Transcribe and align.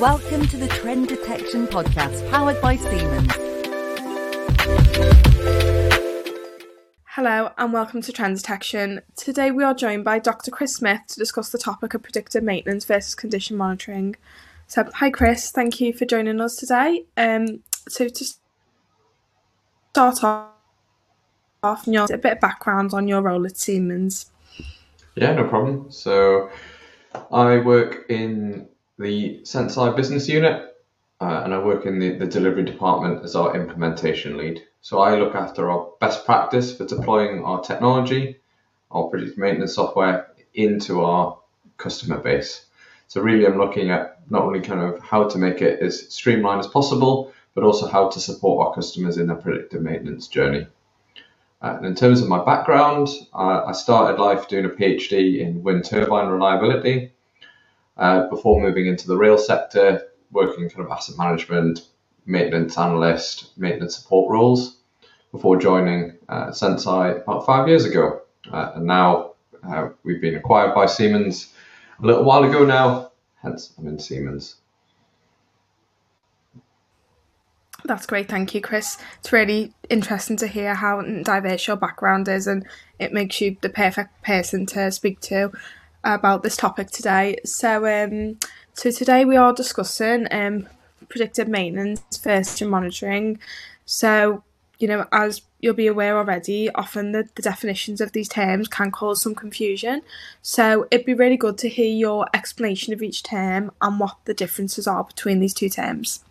Welcome 0.00 0.46
to 0.48 0.58
the 0.58 0.68
Trend 0.68 1.08
Detection 1.08 1.66
Podcast, 1.66 2.28
powered 2.30 2.60
by 2.60 2.76
Siemens. 2.76 3.32
Hello 7.06 7.50
and 7.56 7.72
welcome 7.72 8.02
to 8.02 8.12
Trend 8.12 8.36
Detection. 8.36 9.00
Today 9.16 9.50
we 9.50 9.64
are 9.64 9.72
joined 9.72 10.04
by 10.04 10.18
Dr. 10.18 10.50
Chris 10.50 10.76
Smith 10.76 11.00
to 11.08 11.18
discuss 11.18 11.48
the 11.48 11.56
topic 11.56 11.94
of 11.94 12.02
predictive 12.02 12.42
maintenance 12.42 12.84
versus 12.84 13.14
condition 13.14 13.56
monitoring. 13.56 14.16
So, 14.66 14.84
hi 14.96 15.08
Chris, 15.08 15.50
thank 15.50 15.80
you 15.80 15.94
for 15.94 16.04
joining 16.04 16.42
us 16.42 16.56
today. 16.56 17.06
Um, 17.16 17.62
so 17.88 18.06
to 18.08 18.24
start 19.92 20.22
off, 20.22 21.86
you 21.86 22.04
a 22.04 22.18
bit 22.18 22.32
of 22.32 22.40
background 22.40 22.92
on 22.92 23.08
your 23.08 23.22
role 23.22 23.46
at 23.46 23.56
Siemens. 23.56 24.30
Yeah, 25.14 25.32
no 25.32 25.48
problem. 25.48 25.90
So, 25.90 26.50
I 27.32 27.60
work 27.60 28.04
in 28.10 28.68
the 28.98 29.40
Senseye 29.42 29.94
business 29.94 30.28
unit, 30.28 30.76
uh, 31.20 31.42
and 31.44 31.52
I 31.52 31.58
work 31.58 31.86
in 31.86 31.98
the, 31.98 32.16
the 32.16 32.26
delivery 32.26 32.64
department 32.64 33.24
as 33.24 33.36
our 33.36 33.56
implementation 33.56 34.36
lead. 34.36 34.62
So 34.80 35.00
I 35.00 35.16
look 35.16 35.34
after 35.34 35.70
our 35.70 35.90
best 36.00 36.24
practice 36.24 36.76
for 36.76 36.86
deploying 36.86 37.44
our 37.44 37.60
technology, 37.62 38.36
our 38.90 39.04
predictive 39.04 39.38
maintenance 39.38 39.74
software 39.74 40.28
into 40.54 41.02
our 41.04 41.38
customer 41.76 42.18
base. 42.18 42.66
So 43.08 43.20
really, 43.20 43.46
I'm 43.46 43.58
looking 43.58 43.90
at 43.90 44.18
not 44.30 44.42
only 44.42 44.60
kind 44.60 44.80
of 44.80 45.00
how 45.00 45.28
to 45.28 45.38
make 45.38 45.60
it 45.62 45.80
as 45.80 46.12
streamlined 46.12 46.60
as 46.60 46.66
possible, 46.66 47.32
but 47.54 47.64
also 47.64 47.86
how 47.86 48.08
to 48.08 48.20
support 48.20 48.66
our 48.66 48.74
customers 48.74 49.16
in 49.16 49.26
their 49.26 49.36
predictive 49.36 49.82
maintenance 49.82 50.28
journey. 50.28 50.66
Uh, 51.62 51.76
and 51.78 51.86
in 51.86 51.94
terms 51.94 52.20
of 52.20 52.28
my 52.28 52.44
background, 52.44 53.08
uh, 53.32 53.64
I 53.66 53.72
started 53.72 54.20
life 54.20 54.48
doing 54.48 54.66
a 54.66 54.68
PhD 54.68 55.40
in 55.40 55.62
wind 55.62 55.84
turbine 55.84 56.28
reliability 56.28 57.12
uh, 57.96 58.28
before 58.28 58.60
moving 58.60 58.86
into 58.86 59.06
the 59.06 59.16
rail 59.16 59.38
sector, 59.38 60.08
working 60.30 60.68
kind 60.68 60.84
of 60.84 60.90
asset 60.90 61.16
management, 61.16 61.82
maintenance 62.26 62.76
analyst, 62.76 63.56
maintenance 63.56 63.96
support 63.96 64.30
roles 64.30 64.78
before 65.32 65.56
joining 65.56 66.16
uh, 66.28 66.48
Senseye 66.48 67.22
about 67.22 67.46
five 67.46 67.68
years 67.68 67.84
ago. 67.84 68.22
Uh, 68.52 68.72
and 68.74 68.86
now 68.86 69.32
uh, 69.68 69.88
we've 70.02 70.20
been 70.20 70.36
acquired 70.36 70.74
by 70.74 70.86
Siemens 70.86 71.54
a 72.02 72.06
little 72.06 72.24
while 72.24 72.44
ago 72.44 72.64
now, 72.64 73.12
hence 73.42 73.72
I'm 73.78 73.86
in 73.86 73.98
Siemens. 73.98 74.56
That's 77.84 78.06
great, 78.06 78.28
thank 78.28 78.54
you, 78.54 78.60
Chris. 78.60 78.98
It's 79.20 79.32
really 79.32 79.72
interesting 79.88 80.36
to 80.38 80.48
hear 80.48 80.74
how 80.74 81.02
diverse 81.02 81.66
your 81.66 81.76
background 81.76 82.26
is, 82.28 82.46
and 82.46 82.66
it 82.98 83.12
makes 83.12 83.40
you 83.40 83.56
the 83.60 83.68
perfect 83.68 84.22
person 84.22 84.66
to 84.66 84.90
speak 84.90 85.20
to 85.20 85.52
about 86.14 86.42
this 86.42 86.56
topic 86.56 86.90
today. 86.90 87.36
So, 87.44 87.86
um, 87.86 88.38
so 88.74 88.90
today 88.90 89.24
we 89.24 89.36
are 89.36 89.52
discussing 89.52 90.26
um, 90.30 90.68
predictive 91.08 91.48
maintenance 91.48 92.16
first 92.16 92.60
and 92.60 92.70
monitoring. 92.70 93.38
So, 93.84 94.42
you 94.78 94.88
know, 94.88 95.06
as 95.12 95.42
you'll 95.60 95.74
be 95.74 95.86
aware 95.86 96.16
already, 96.16 96.70
often 96.70 97.12
the, 97.12 97.28
the 97.34 97.42
definitions 97.42 98.00
of 98.00 98.12
these 98.12 98.28
terms 98.28 98.68
can 98.68 98.90
cause 98.90 99.22
some 99.22 99.34
confusion. 99.34 100.02
So 100.42 100.86
it'd 100.90 101.06
be 101.06 101.14
really 101.14 101.36
good 101.36 101.58
to 101.58 101.68
hear 101.68 101.90
your 101.90 102.26
explanation 102.34 102.92
of 102.92 103.02
each 103.02 103.22
term 103.22 103.72
and 103.80 103.98
what 103.98 104.16
the 104.26 104.34
differences 104.34 104.86
are 104.86 105.04
between 105.04 105.40
these 105.40 105.54
two 105.54 105.68
terms. 105.68 106.24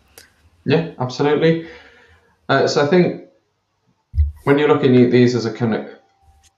Yeah, 0.64 0.92
absolutely. 0.98 1.68
Uh, 2.48 2.66
so 2.66 2.84
I 2.84 2.86
think 2.86 3.24
when 4.44 4.58
you're 4.58 4.68
looking 4.68 4.96
at 5.02 5.10
these 5.10 5.34
as 5.34 5.44
a 5.44 5.52
kind 5.52 5.74
of 5.74 5.95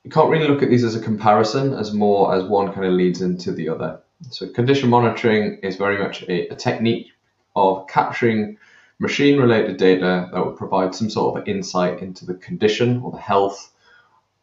you 0.05 0.11
can't 0.11 0.31
really 0.31 0.49
look 0.49 0.63
at 0.63 0.71
these 0.71 0.85
as 0.85 0.95
a 0.95 1.01
comparison 1.01 1.75
as 1.75 1.93
more 1.93 2.35
as 2.35 2.45
one 2.45 2.73
kind 2.73 2.87
of 2.87 2.93
leads 2.93 3.21
into 3.21 3.53
the 3.53 3.69
other. 3.69 4.01
So 4.31 4.49
condition 4.49 4.89
monitoring 4.89 5.59
is 5.63 5.77
very 5.77 5.99
much 5.99 6.23
a, 6.25 6.49
a 6.49 6.55
technique 6.55 7.09
of 7.55 7.87
capturing 7.89 8.59
machine 8.99 9.39
related 9.39 9.77
data 9.77 10.29
that 10.33 10.45
would 10.45 10.57
provide 10.57 10.95
some 10.95 11.11
sort 11.11 11.41
of 11.41 11.49
insight 11.49 12.01
into 12.01 12.27
the 12.27 12.35
condition 12.35 13.01
or 13.03 13.13
the 13.13 13.19
health 13.19 13.73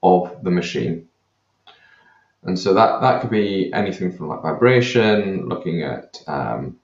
of 0.01 0.43
the 0.43 0.51
machine. 0.51 1.07
And 2.43 2.57
so 2.57 2.73
that, 2.73 3.01
that 3.01 3.21
could 3.21 3.31
be 3.31 3.73
anything 3.73 4.11
from 4.11 4.27
like 4.27 4.43
vibration, 4.43 5.47
looking 5.49 5.81
at 5.81 6.21
um, 6.27 6.77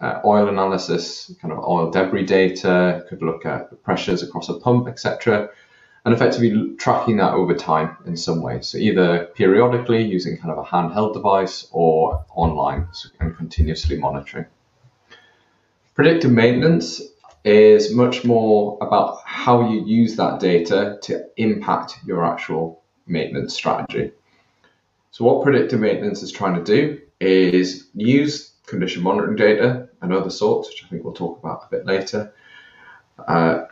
uh, 0.00 0.20
oil 0.24 0.48
analysis, 0.48 1.34
kind 1.40 1.52
of 1.52 1.64
oil 1.64 1.90
debris 1.90 2.24
data, 2.24 3.04
could 3.08 3.20
look 3.20 3.44
at 3.44 3.82
pressures 3.82 4.22
across 4.22 4.48
a 4.48 4.54
pump, 4.54 4.86
etc 4.88 5.50
and 6.04 6.14
effectively 6.14 6.74
tracking 6.76 7.16
that 7.18 7.34
over 7.34 7.54
time 7.54 7.96
in 8.06 8.16
some 8.16 8.42
way. 8.42 8.60
So 8.60 8.78
either 8.78 9.26
periodically 9.34 10.02
using 10.02 10.36
kind 10.36 10.50
of 10.50 10.58
a 10.58 10.68
handheld 10.68 11.14
device 11.14 11.68
or 11.70 12.24
online 12.34 12.88
and 13.20 13.36
continuously 13.36 13.98
monitoring. 13.98 14.46
Predictive 15.94 16.32
maintenance 16.32 17.00
is 17.44 17.94
much 17.94 18.24
more 18.24 18.78
about 18.80 19.18
how 19.24 19.70
you 19.70 19.84
use 19.84 20.16
that 20.16 20.40
data 20.40 20.98
to 21.02 21.24
impact 21.36 21.98
your 22.04 22.24
actual 22.24 22.82
maintenance 23.06 23.54
strategy. 23.54 24.12
So 25.10 25.24
what 25.24 25.42
predictive 25.44 25.80
maintenance 25.80 26.22
is 26.22 26.32
trying 26.32 26.54
to 26.54 26.64
do 26.64 27.00
is 27.20 27.86
use 27.94 28.52
condition 28.66 29.02
monitoring 29.02 29.36
data 29.36 29.88
and 30.00 30.12
other 30.12 30.30
sorts, 30.30 30.68
which 30.68 30.84
I 30.84 30.88
think 30.88 31.04
we'll 31.04 31.12
talk 31.12 31.38
about 31.38 31.64
a 31.66 31.76
bit 31.76 31.84
later, 31.84 32.32
uh, 33.28 33.64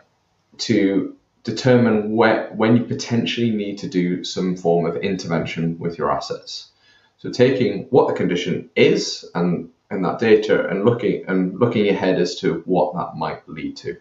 to 0.59 1.17
determine 1.43 2.15
where, 2.15 2.51
when 2.55 2.77
you 2.77 2.85
potentially 2.85 3.51
need 3.51 3.79
to 3.79 3.89
do 3.89 4.25
some 4.25 4.57
form 4.57 4.87
of 4.87 4.97
intervention 4.97 5.79
with 5.79 5.99
your 5.99 6.11
assets. 6.11 6.71
So 7.19 7.31
taking 7.31 7.85
what 7.91 8.09
the 8.09 8.15
condition 8.15 8.71
is 8.77 9.29
and, 9.35 9.71
and 9.91 10.05
that 10.05 10.19
data 10.19 10.69
and 10.69 10.85
looking 10.85 11.25
and 11.27 11.59
looking 11.59 11.89
ahead 11.89 12.19
as 12.19 12.37
to 12.41 12.63
what 12.67 12.95
that 12.95 13.17
might 13.17 13.49
lead 13.49 13.77
to. 13.79 13.97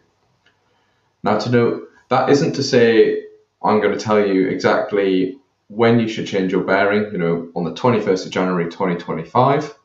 Now 1.24 1.38
to 1.40 1.50
note, 1.50 1.90
that 2.10 2.30
isn't 2.30 2.54
to 2.54 2.64
say 2.64 3.24
I'm 3.62 3.82
going 3.82 3.98
to 3.98 4.04
tell 4.04 4.26
you 4.26 4.48
exactly 4.48 5.38
when 5.68 6.00
you 6.00 6.08
should 6.08 6.28
change 6.28 6.52
your 6.52 6.64
bearing, 6.64 7.12
you 7.12 7.18
know, 7.18 7.50
on 7.56 7.64
the 7.64 7.74
21st 7.74 8.26
of 8.26 8.32
January 8.32 8.66
2025, 8.66 9.76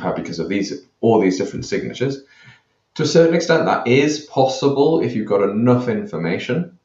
uh, 0.00 0.12
because 0.12 0.38
of 0.38 0.48
these 0.48 0.72
all 1.00 1.20
these 1.20 1.38
different 1.38 1.64
signatures 1.64 2.22
to 2.98 3.04
a 3.04 3.06
certain 3.06 3.36
extent, 3.36 3.64
that 3.66 3.86
is 3.86 4.18
possible 4.18 5.00
if 5.00 5.14
you've 5.14 5.28
got 5.28 5.48
enough 5.48 5.86
information. 5.86 6.80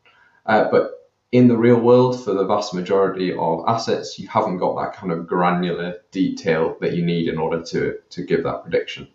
Uh, 0.46 0.70
but 0.70 1.10
in 1.32 1.48
the 1.48 1.58
real 1.58 1.80
world, 1.80 2.24
for 2.24 2.36
the 2.36 2.46
vast 2.46 2.72
majority 2.76 3.34
of 3.34 3.64
assets, 3.68 4.20
you 4.20 4.28
haven't 4.28 4.60
got 4.60 4.76
that 4.76 4.96
kind 4.96 5.12
of 5.12 5.26
granular 5.26 5.96
detail 6.12 6.78
that 6.82 6.94
you 6.94 7.04
need 7.04 7.28
in 7.28 7.40
order 7.40 7.64
to, 7.64 7.98
to 8.12 8.22
give 8.22 8.44
that 8.44 8.62
prediction. 8.62 9.08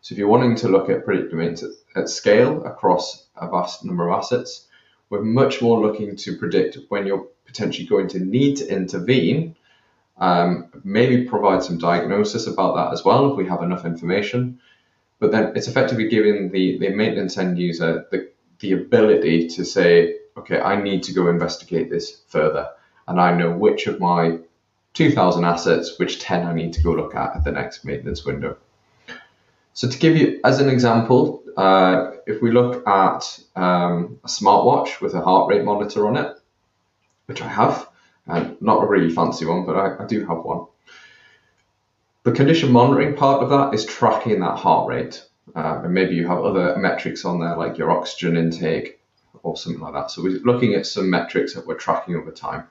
So 0.00 0.14
if 0.14 0.18
you're 0.18 0.28
wanting 0.28 0.56
to 0.56 0.68
look 0.68 0.88
at 0.88 1.06
maintenance 1.06 1.62
at, 1.62 1.72
at 1.94 2.08
scale 2.08 2.64
across 2.64 3.26
a 3.36 3.46
vast 3.50 3.84
number 3.84 4.08
of 4.08 4.18
assets, 4.18 4.68
we're 5.10 5.20
much 5.20 5.60
more 5.60 5.78
looking 5.78 6.16
to 6.16 6.38
predict 6.38 6.78
when 6.88 7.06
you're 7.06 7.26
potentially 7.44 7.86
going 7.86 8.08
to 8.08 8.20
need 8.20 8.56
to 8.56 8.72
intervene. 8.74 9.54
Um, 10.16 10.70
maybe 10.82 11.26
provide 11.26 11.62
some 11.62 11.76
diagnosis 11.76 12.46
about 12.46 12.76
that 12.76 12.94
as 12.94 13.04
well 13.04 13.30
if 13.30 13.36
we 13.36 13.46
have 13.48 13.62
enough 13.62 13.84
information 13.84 14.60
but 15.18 15.32
then 15.32 15.52
it's 15.56 15.68
effectively 15.68 16.08
giving 16.08 16.50
the, 16.50 16.78
the 16.78 16.90
maintenance 16.90 17.36
end 17.36 17.58
user 17.58 18.06
the, 18.10 18.30
the 18.60 18.72
ability 18.72 19.48
to 19.48 19.64
say, 19.64 20.16
okay, 20.36 20.60
I 20.60 20.80
need 20.80 21.02
to 21.04 21.12
go 21.12 21.28
investigate 21.28 21.90
this 21.90 22.22
further. 22.28 22.68
And 23.06 23.20
I 23.20 23.34
know 23.34 23.50
which 23.50 23.86
of 23.86 24.00
my 24.00 24.38
2,000 24.94 25.44
assets, 25.44 25.98
which 25.98 26.20
10 26.20 26.46
I 26.46 26.52
need 26.54 26.72
to 26.74 26.82
go 26.82 26.92
look 26.92 27.14
at 27.14 27.36
at 27.36 27.44
the 27.44 27.52
next 27.52 27.84
maintenance 27.84 28.24
window. 28.24 28.56
So 29.72 29.88
to 29.88 29.98
give 29.98 30.16
you, 30.16 30.40
as 30.44 30.60
an 30.60 30.68
example, 30.68 31.42
uh, 31.56 32.12
if 32.26 32.42
we 32.42 32.50
look 32.50 32.86
at 32.86 33.40
um, 33.56 34.18
a 34.24 34.28
smartwatch 34.28 35.00
with 35.00 35.14
a 35.14 35.20
heart 35.20 35.48
rate 35.48 35.64
monitor 35.64 36.06
on 36.06 36.16
it, 36.16 36.36
which 37.26 37.42
I 37.42 37.48
have, 37.48 37.88
and 38.26 38.60
not 38.60 38.82
a 38.82 38.86
really 38.86 39.10
fancy 39.10 39.46
one, 39.46 39.64
but 39.64 39.76
I, 39.76 40.02
I 40.02 40.06
do 40.06 40.26
have 40.26 40.38
one. 40.38 40.66
The 42.24 42.32
condition 42.32 42.72
monitoring 42.72 43.16
part 43.16 43.42
of 43.42 43.50
that 43.50 43.74
is 43.74 43.84
tracking 43.84 44.40
that 44.40 44.58
heart 44.58 44.88
rate. 44.88 45.24
Um, 45.54 45.84
and 45.84 45.94
maybe 45.94 46.14
you 46.14 46.26
have 46.26 46.44
other 46.44 46.76
metrics 46.76 47.24
on 47.24 47.40
there 47.40 47.56
like 47.56 47.78
your 47.78 47.90
oxygen 47.90 48.36
intake 48.36 49.00
or 49.42 49.56
something 49.56 49.80
like 49.80 49.94
that. 49.94 50.10
So 50.10 50.22
we're 50.22 50.40
looking 50.40 50.74
at 50.74 50.86
some 50.86 51.08
metrics 51.10 51.54
that 51.54 51.66
we're 51.66 51.74
tracking 51.74 52.16
over 52.16 52.30
time. 52.30 52.64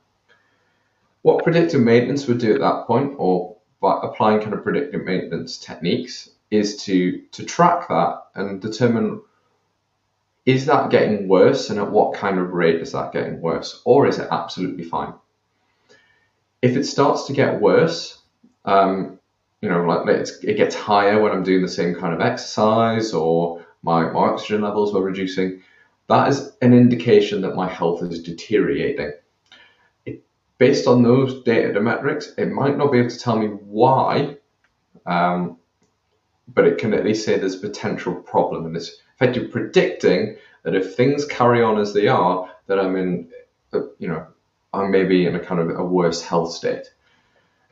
What 1.24 1.44
predictive 1.44 1.82
maintenance 1.82 2.28
would 2.28 2.38
do 2.38 2.54
at 2.54 2.62
that 2.62 2.86
point, 2.86 3.16
or 3.18 3.58
by 3.82 4.00
applying 4.04 4.42
kind 4.42 4.54
of 4.54 4.64
predictive 4.64 5.04
maintenance 5.04 5.58
techniques, 5.58 6.30
is 6.52 6.84
to 6.84 7.22
to 7.32 7.44
track 7.44 7.88
that 7.90 8.24
and 8.36 8.62
determine 8.62 9.22
is 10.46 10.66
that 10.68 10.90
getting 10.90 11.28
worse 11.28 11.70
and 11.70 11.78
at 11.78 11.92
what 11.92 12.14
kind 12.14 12.40
of 12.40 12.54
rate 12.54 12.80
is 12.80 12.94
that 12.94 13.12
getting 13.12 13.42
worse, 13.42 13.82
or 13.84 14.08
is 14.08 14.20
it 14.20 14.30
absolutely 14.32 14.86
fine? 14.86 15.14
If 16.62 16.78
it 16.78 16.86
starts 16.86 17.26
to 17.26 17.34
get 17.34 17.60
worse, 17.60 18.20
um, 18.64 19.17
you 19.62 19.70
know, 19.70 19.84
like 19.84 20.08
it 20.44 20.58
gets 20.58 20.76
higher 20.76 21.22
when 21.22 21.32
I'm 21.32 21.44
doing 21.44 21.62
the 21.62 21.68
same 21.68 21.96
kind 21.96 22.14
of 22.14 22.22
exercise 22.22 23.14
or 23.14 23.66
my, 23.84 24.10
my 24.12 24.20
oxygen 24.20 24.62
levels 24.62 24.94
were 24.94 25.02
reducing, 25.02 25.62
that 26.08 26.30
is 26.30 26.52
an 26.62 26.74
indication 26.74 27.42
that 27.42 27.56
my 27.56 27.68
health 27.68 28.04
is 28.04 28.22
deteriorating. 28.22 29.14
It, 30.06 30.24
based 30.58 30.88
on 30.88 31.04
those 31.04 31.44
data 31.44 31.80
metrics, 31.82 32.34
it 32.38 32.50
might 32.50 32.78
not 32.78 32.92
be 32.92 33.00
able 33.00 33.10
to 33.10 33.20
tell 33.20 33.38
me 33.38 33.48
why 33.48 34.38
um, 35.08 35.58
but 36.54 36.66
it 36.66 36.78
can 36.78 36.94
at 36.94 37.06
least 37.06 37.26
say 37.26 37.38
there's 37.38 37.56
a 37.56 37.68
potential 37.68 38.14
problem, 38.14 38.66
and 38.66 38.76
it's 38.76 38.98
effectively 39.16 39.50
predicting 39.50 40.38
that 40.64 40.76
if 40.76 40.96
things 40.96 41.26
carry 41.26 41.64
on 41.64 41.80
as 41.80 41.94
they 41.94 42.08
are, 42.08 42.50
that 42.68 42.80
I'm 42.80 42.96
in, 42.96 43.30
you 44.00 44.08
know, 44.08 44.28
I'm 44.74 44.92
maybe 44.92 45.26
in 45.26 45.36
a 45.36 45.40
kind 45.40 45.62
of 45.62 45.70
a 45.70 45.84
worse 45.84 46.22
health 46.22 46.54
state. 46.54 46.92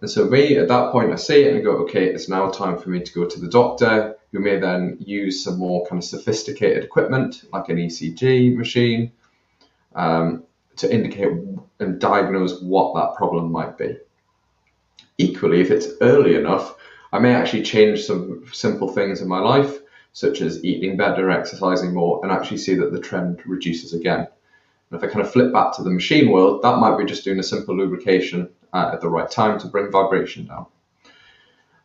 And 0.02 0.10
so 0.10 0.26
me, 0.26 0.58
at 0.58 0.68
that 0.68 0.92
point, 0.92 1.12
I 1.12 1.16
see 1.16 1.44
it 1.44 1.50
and 1.50 1.58
I 1.58 1.62
go, 1.62 1.78
okay, 1.84 2.06
it's 2.06 2.28
now 2.28 2.50
time 2.50 2.78
for 2.78 2.90
me 2.90 3.02
to 3.02 3.14
go 3.14 3.26
to 3.26 3.40
the 3.40 3.48
doctor, 3.48 4.16
who 4.32 4.40
may 4.40 4.60
then 4.60 4.98
use 5.00 5.44
some 5.44 5.58
more 5.58 5.86
kind 5.86 6.02
of 6.02 6.08
sophisticated 6.08 6.84
equipment, 6.84 7.44
like 7.54 7.70
an 7.70 7.78
ECG 7.78 8.56
machine, 8.56 9.14
um, 9.96 10.44
to 10.76 10.94
indicate 10.94 11.32
and 11.80 12.00
diagnose 12.00 12.62
what 12.62 12.94
that 12.96 13.16
problem 13.16 13.52
might 13.52 13.78
be. 13.78 13.98
Equally, 15.18 15.62
if 15.62 15.72
it's 15.72 15.88
early 16.02 16.36
enough, 16.36 16.76
I 17.14 17.20
may 17.20 17.34
actually 17.34 17.64
change 17.64 18.04
some 18.04 18.44
simple 18.52 18.90
things 18.90 19.22
in 19.22 19.30
my 19.30 19.40
life, 19.40 19.80
such 20.12 20.42
as 20.42 20.64
eating 20.66 20.98
better, 20.98 21.32
exercising 21.32 21.94
more, 21.94 22.20
and 22.22 22.32
actually 22.32 22.58
see 22.58 22.76
that 22.76 22.92
the 22.92 23.00
trend 23.00 23.42
reduces 23.46 23.94
again. 23.94 24.28
And 24.92 24.98
if 24.98 25.04
I 25.04 25.08
kind 25.08 25.26
of 25.26 25.32
flip 25.32 25.54
back 25.54 25.74
to 25.76 25.84
the 25.84 25.90
machine 25.90 26.30
world, 26.30 26.62
that 26.64 26.80
might 26.80 26.98
be 26.98 27.06
just 27.06 27.24
doing 27.24 27.40
a 27.40 27.44
simple 27.44 27.78
lubrication 27.78 28.50
at 28.76 29.02
the 29.02 29.10
right 29.10 29.30
time 29.30 29.60
to 29.60 29.68
bring 29.68 29.92
vibration 29.92 30.46
down. 30.46 30.66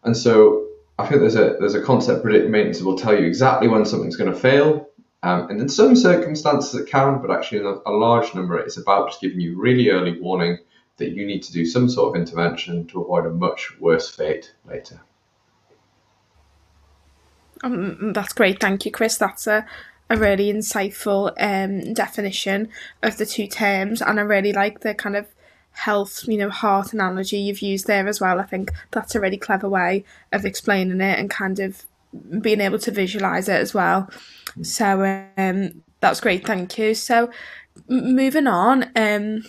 And 0.02 0.16
so 0.16 0.66
I 0.98 1.06
think 1.06 1.20
there's 1.20 1.36
a 1.36 1.56
there's 1.58 1.74
a 1.74 1.82
concept 1.82 2.22
predictive 2.22 2.50
maintenance 2.50 2.80
will 2.82 2.98
tell 2.98 3.18
you 3.18 3.26
exactly 3.26 3.68
when 3.68 3.84
something's 3.84 4.16
going 4.16 4.32
to 4.32 4.38
fail. 4.38 4.88
Um, 5.22 5.50
and 5.50 5.60
in 5.60 5.68
some 5.68 5.96
circumstances 5.96 6.74
it 6.74 6.88
can, 6.88 7.20
but 7.20 7.30
actually 7.30 7.58
in 7.58 7.66
a, 7.66 7.76
a 7.86 7.92
large 7.92 8.34
number 8.34 8.58
it's 8.58 8.78
about 8.78 9.08
just 9.08 9.20
giving 9.20 9.40
you 9.40 9.60
really 9.60 9.90
early 9.90 10.18
warning 10.18 10.58
that 10.96 11.10
you 11.10 11.26
need 11.26 11.42
to 11.42 11.52
do 11.52 11.66
some 11.66 11.88
sort 11.88 12.14
of 12.14 12.20
intervention 12.20 12.86
to 12.88 13.02
avoid 13.02 13.26
a 13.26 13.30
much 13.30 13.78
worse 13.80 14.08
fate 14.08 14.52
later. 14.66 15.00
Um, 17.62 18.12
that's 18.14 18.32
great, 18.32 18.60
thank 18.60 18.86
you, 18.86 18.90
Chris. 18.90 19.18
That's 19.18 19.46
a, 19.46 19.66
a 20.08 20.16
really 20.16 20.50
insightful 20.52 21.32
um, 21.38 21.92
definition 21.92 22.68
of 23.02 23.18
the 23.18 23.26
two 23.26 23.46
terms, 23.46 24.00
and 24.00 24.18
I 24.18 24.22
really 24.22 24.52
like 24.52 24.80
the 24.80 24.94
kind 24.94 25.16
of 25.16 25.26
health, 25.80 26.28
you 26.28 26.36
know, 26.36 26.50
heart 26.50 26.92
analogy 26.92 27.38
you've 27.38 27.62
used 27.62 27.86
there 27.86 28.06
as 28.06 28.20
well. 28.20 28.38
I 28.38 28.44
think 28.44 28.70
that's 28.90 29.14
a 29.14 29.20
really 29.20 29.38
clever 29.38 29.68
way 29.68 30.04
of 30.30 30.44
explaining 30.44 31.00
it 31.00 31.18
and 31.18 31.30
kind 31.30 31.58
of 31.58 31.86
being 32.40 32.60
able 32.60 32.78
to 32.80 32.90
visualize 32.90 33.48
it 33.48 33.60
as 33.60 33.72
well. 33.72 34.10
So 34.62 35.24
um, 35.38 35.82
that's 36.00 36.20
great, 36.20 36.46
thank 36.46 36.76
you. 36.76 36.94
So 36.94 37.30
moving 37.88 38.46
on, 38.46 38.90
um, 38.94 39.44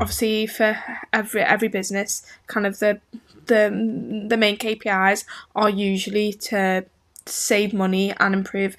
obviously 0.00 0.48
for 0.48 0.76
every 1.12 1.42
every 1.42 1.68
business, 1.68 2.22
kind 2.48 2.66
of 2.66 2.80
the 2.80 3.00
the 3.46 4.26
the 4.28 4.36
main 4.36 4.56
KPIs 4.56 5.24
are 5.54 5.70
usually 5.70 6.32
to 6.50 6.84
save 7.26 7.72
money 7.72 8.12
and 8.18 8.34
improve. 8.34 8.76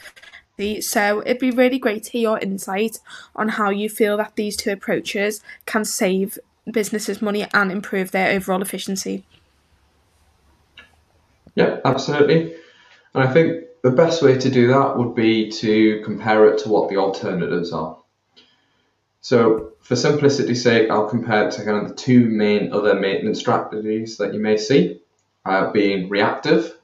So 0.81 1.21
it'd 1.21 1.39
be 1.39 1.51
really 1.51 1.79
great 1.79 2.03
to 2.05 2.11
hear 2.11 2.21
your 2.21 2.39
insight 2.39 2.97
on 3.35 3.49
how 3.49 3.69
you 3.69 3.89
feel 3.89 4.17
that 4.17 4.35
these 4.35 4.57
two 4.57 4.71
approaches 4.71 5.41
can 5.67 5.85
save 5.85 6.39
businesses 6.71 7.21
money 7.21 7.47
and 7.53 7.71
improve 7.71 8.11
their 8.11 8.31
overall 8.31 8.61
efficiency. 8.61 9.23
Yeah, 11.55 11.77
absolutely. 11.85 12.55
And 13.13 13.27
I 13.27 13.33
think 13.33 13.63
the 13.83 13.91
best 13.91 14.21
way 14.21 14.37
to 14.37 14.49
do 14.49 14.67
that 14.67 14.97
would 14.97 15.15
be 15.15 15.49
to 15.51 16.01
compare 16.03 16.45
it 16.47 16.59
to 16.59 16.69
what 16.69 16.89
the 16.89 16.97
alternatives 16.97 17.71
are. 17.71 17.97
So, 19.21 19.73
for 19.81 19.95
simplicity's 19.95 20.63
sake, 20.63 20.89
I'll 20.89 21.09
compare 21.09 21.47
it 21.47 21.51
to 21.53 21.63
kind 21.65 21.77
of 21.77 21.89
the 21.89 21.95
two 21.95 22.25
main 22.25 22.71
other 22.71 22.95
maintenance 22.95 23.39
strategies 23.39 24.17
that 24.17 24.33
you 24.33 24.39
may 24.39 24.57
see, 24.57 25.01
uh, 25.45 25.71
being 25.71 26.09
reactive 26.09 26.77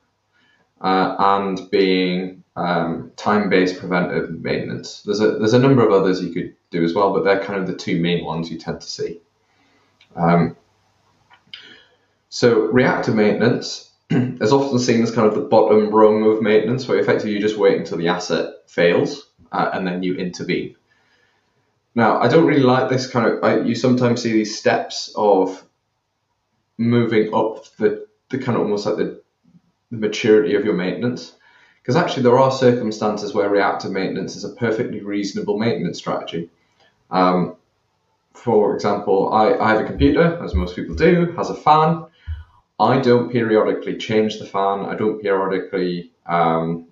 uh, 0.81 1.15
and 1.19 1.69
being 1.69 2.43
um, 2.55 3.11
time-based 3.15 3.79
preventive 3.79 4.41
maintenance. 4.41 5.01
There's 5.03 5.21
a 5.21 5.37
there's 5.37 5.53
a 5.53 5.59
number 5.59 5.85
of 5.85 5.91
others 5.91 6.21
you 6.21 6.33
could 6.33 6.55
do 6.71 6.83
as 6.83 6.93
well, 6.93 7.13
but 7.13 7.23
they're 7.23 7.43
kind 7.43 7.59
of 7.59 7.67
the 7.67 7.75
two 7.75 7.99
main 7.99 8.25
ones 8.25 8.51
you 8.51 8.57
tend 8.57 8.81
to 8.81 8.87
see. 8.87 9.21
Um, 10.15 10.55
so 12.29 12.61
reactive 12.67 13.15
maintenance 13.15 13.91
is 14.09 14.51
often 14.51 14.79
seen 14.79 15.03
as 15.03 15.11
kind 15.11 15.27
of 15.27 15.35
the 15.35 15.41
bottom 15.41 15.89
rung 15.89 16.23
of 16.25 16.41
maintenance, 16.41 16.87
where 16.87 16.99
effectively 16.99 17.31
you 17.33 17.39
just 17.39 17.57
wait 17.57 17.77
until 17.77 17.97
the 17.97 18.07
asset 18.07 18.53
fails 18.67 19.29
uh, 19.51 19.69
and 19.73 19.85
then 19.85 20.03
you 20.03 20.15
intervene. 20.15 20.75
Now, 21.95 22.19
I 22.19 22.27
don't 22.27 22.47
really 22.47 22.63
like 22.63 22.89
this 22.89 23.07
kind 23.07 23.27
of. 23.27 23.43
I, 23.43 23.59
you 23.59 23.75
sometimes 23.75 24.23
see 24.23 24.31
these 24.31 24.57
steps 24.57 25.13
of 25.15 25.63
moving 26.77 27.33
up 27.33 27.65
the 27.77 28.07
the 28.29 28.39
kind 28.39 28.57
of 28.57 28.63
almost 28.63 28.87
like 28.87 28.97
the, 28.97 29.21
the 29.91 29.97
maturity 29.97 30.55
of 30.55 30.65
your 30.65 30.73
maintenance, 30.73 31.33
because 31.81 31.95
actually 31.95 32.23
there 32.23 32.39
are 32.39 32.51
circumstances 32.51 33.35
where 33.35 33.49
reactive 33.49 33.91
maintenance 33.91 34.35
is 34.35 34.43
a 34.43 34.49
perfectly 34.49 35.01
reasonable 35.01 35.59
maintenance 35.59 35.99
strategy. 35.99 36.49
Um, 37.11 37.57
for 38.33 38.73
example, 38.75 39.31
I, 39.31 39.53
I 39.57 39.69
have 39.69 39.81
a 39.81 39.87
computer, 39.87 40.43
as 40.43 40.55
most 40.55 40.75
people 40.75 40.95
do, 40.95 41.31
has 41.37 41.49
a 41.49 41.55
fan. 41.55 42.05
I 42.79 42.99
don't 42.99 43.31
periodically 43.31 43.97
change 43.97 44.39
the 44.39 44.45
fan. 44.45 44.85
I 44.85 44.95
don't 44.95 45.21
periodically, 45.21 46.11
um, 46.25 46.87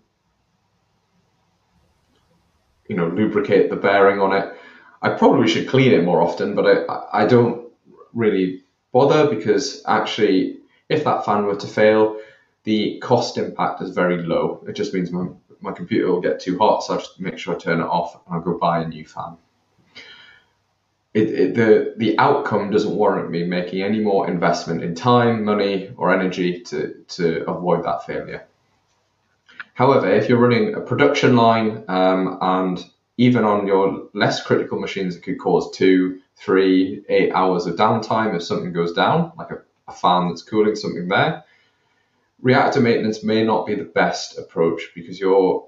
you 2.88 2.96
know, 2.96 3.08
lubricate 3.08 3.70
the 3.70 3.76
bearing 3.76 4.20
on 4.20 4.34
it. 4.34 4.54
I 5.02 5.10
probably 5.10 5.48
should 5.48 5.68
clean 5.68 5.92
it 5.92 6.04
more 6.04 6.22
often, 6.22 6.54
but 6.54 6.68
I, 6.68 7.24
I 7.24 7.26
don't 7.26 7.72
really 8.14 8.64
bother 8.92 9.28
because 9.34 9.84
actually, 9.88 10.60
if 10.90 11.04
that 11.06 11.26
fan 11.26 11.46
were 11.46 11.56
to 11.56 11.68
fail, 11.68 12.20
the 12.64 13.00
cost 13.00 13.38
impact 13.38 13.82
is 13.82 13.96
very 13.96 14.22
low. 14.22 14.64
It 14.68 14.74
just 14.74 14.94
means 14.94 15.12
my, 15.12 15.28
my 15.60 15.72
computer 15.72 16.12
will 16.12 16.22
get 16.22 16.40
too 16.40 16.60
hot, 16.60 16.84
so 16.84 16.94
I 16.94 16.98
just 16.98 17.20
make 17.20 17.40
sure 17.40 17.56
I 17.56 17.58
turn 17.58 17.80
it 17.80 17.86
off 17.86 18.14
and 18.14 18.36
I'll 18.36 18.42
go 18.42 18.60
buy 18.60 18.82
a 18.82 18.88
new 18.88 19.06
fan 19.06 19.38
it, 21.14 21.30
it, 21.30 21.56
the 21.56 21.94
the 21.98 22.18
outcome 22.18 22.72
doesn't 22.72 22.96
warrant 22.96 23.30
me 23.30 23.44
making 23.44 23.82
any 23.82 24.00
more 24.00 24.30
investment 24.30 24.82
in 24.84 24.96
time, 24.96 25.44
money, 25.44 25.92
or 25.98 26.14
energy 26.14 26.62
to 26.62 26.94
to 27.10 27.50
avoid 27.50 27.84
that 27.84 28.06
failure. 28.06 28.48
However, 29.74 30.10
if 30.10 30.30
you're 30.30 30.40
running 30.40 30.76
a 30.76 30.82
production 30.82 31.36
line 31.36 31.84
um, 31.88 32.38
and 32.42 32.86
even 33.18 33.44
on 33.44 33.68
your 33.68 34.10
less 34.14 34.44
critical 34.44 34.80
machines, 34.80 35.16
it 35.16 35.24
could 35.24 35.40
cause 35.40 35.76
two, 35.76 36.20
three, 36.36 37.04
eight 37.10 37.32
hours 37.34 37.66
of 37.66 37.76
downtime 37.76 38.36
if 38.36 38.44
something 38.44 38.74
goes 38.74 38.94
down, 38.94 39.32
like 39.38 39.52
a, 39.52 39.62
a 39.88 39.92
fan 39.92 40.28
that's 40.28 40.44
cooling 40.44 40.76
something 40.76 41.08
there. 41.08 41.44
Reactive 42.42 42.84
maintenance 42.84 43.24
may 43.24 43.44
not 43.44 43.68
be 43.68 43.76
the 43.76 43.84
best 43.84 44.38
approach 44.38 44.92
because 44.96 45.20
you're 45.20 45.68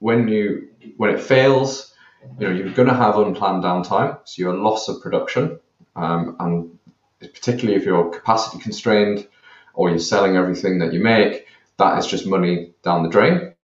when 0.00 0.28
you 0.28 0.68
when 0.96 1.10
it 1.10 1.20
fails, 1.20 1.89
you 2.38 2.48
know, 2.48 2.54
you're 2.54 2.72
going 2.72 2.88
to 2.88 2.94
have 2.94 3.18
unplanned 3.18 3.64
downtime, 3.64 4.18
so 4.24 4.42
your 4.42 4.54
loss 4.54 4.88
of 4.88 5.02
production, 5.02 5.58
um, 5.96 6.36
and 6.40 6.78
particularly 7.20 7.78
if 7.78 7.84
you're 7.84 8.10
capacity 8.10 8.62
constrained 8.62 9.26
or 9.74 9.90
you're 9.90 9.98
selling 9.98 10.36
everything 10.36 10.78
that 10.78 10.92
you 10.92 11.02
make, 11.02 11.46
that 11.78 11.98
is 11.98 12.06
just 12.06 12.26
money 12.26 12.72
down 12.82 13.02
the 13.02 13.08
drain. 13.08 13.54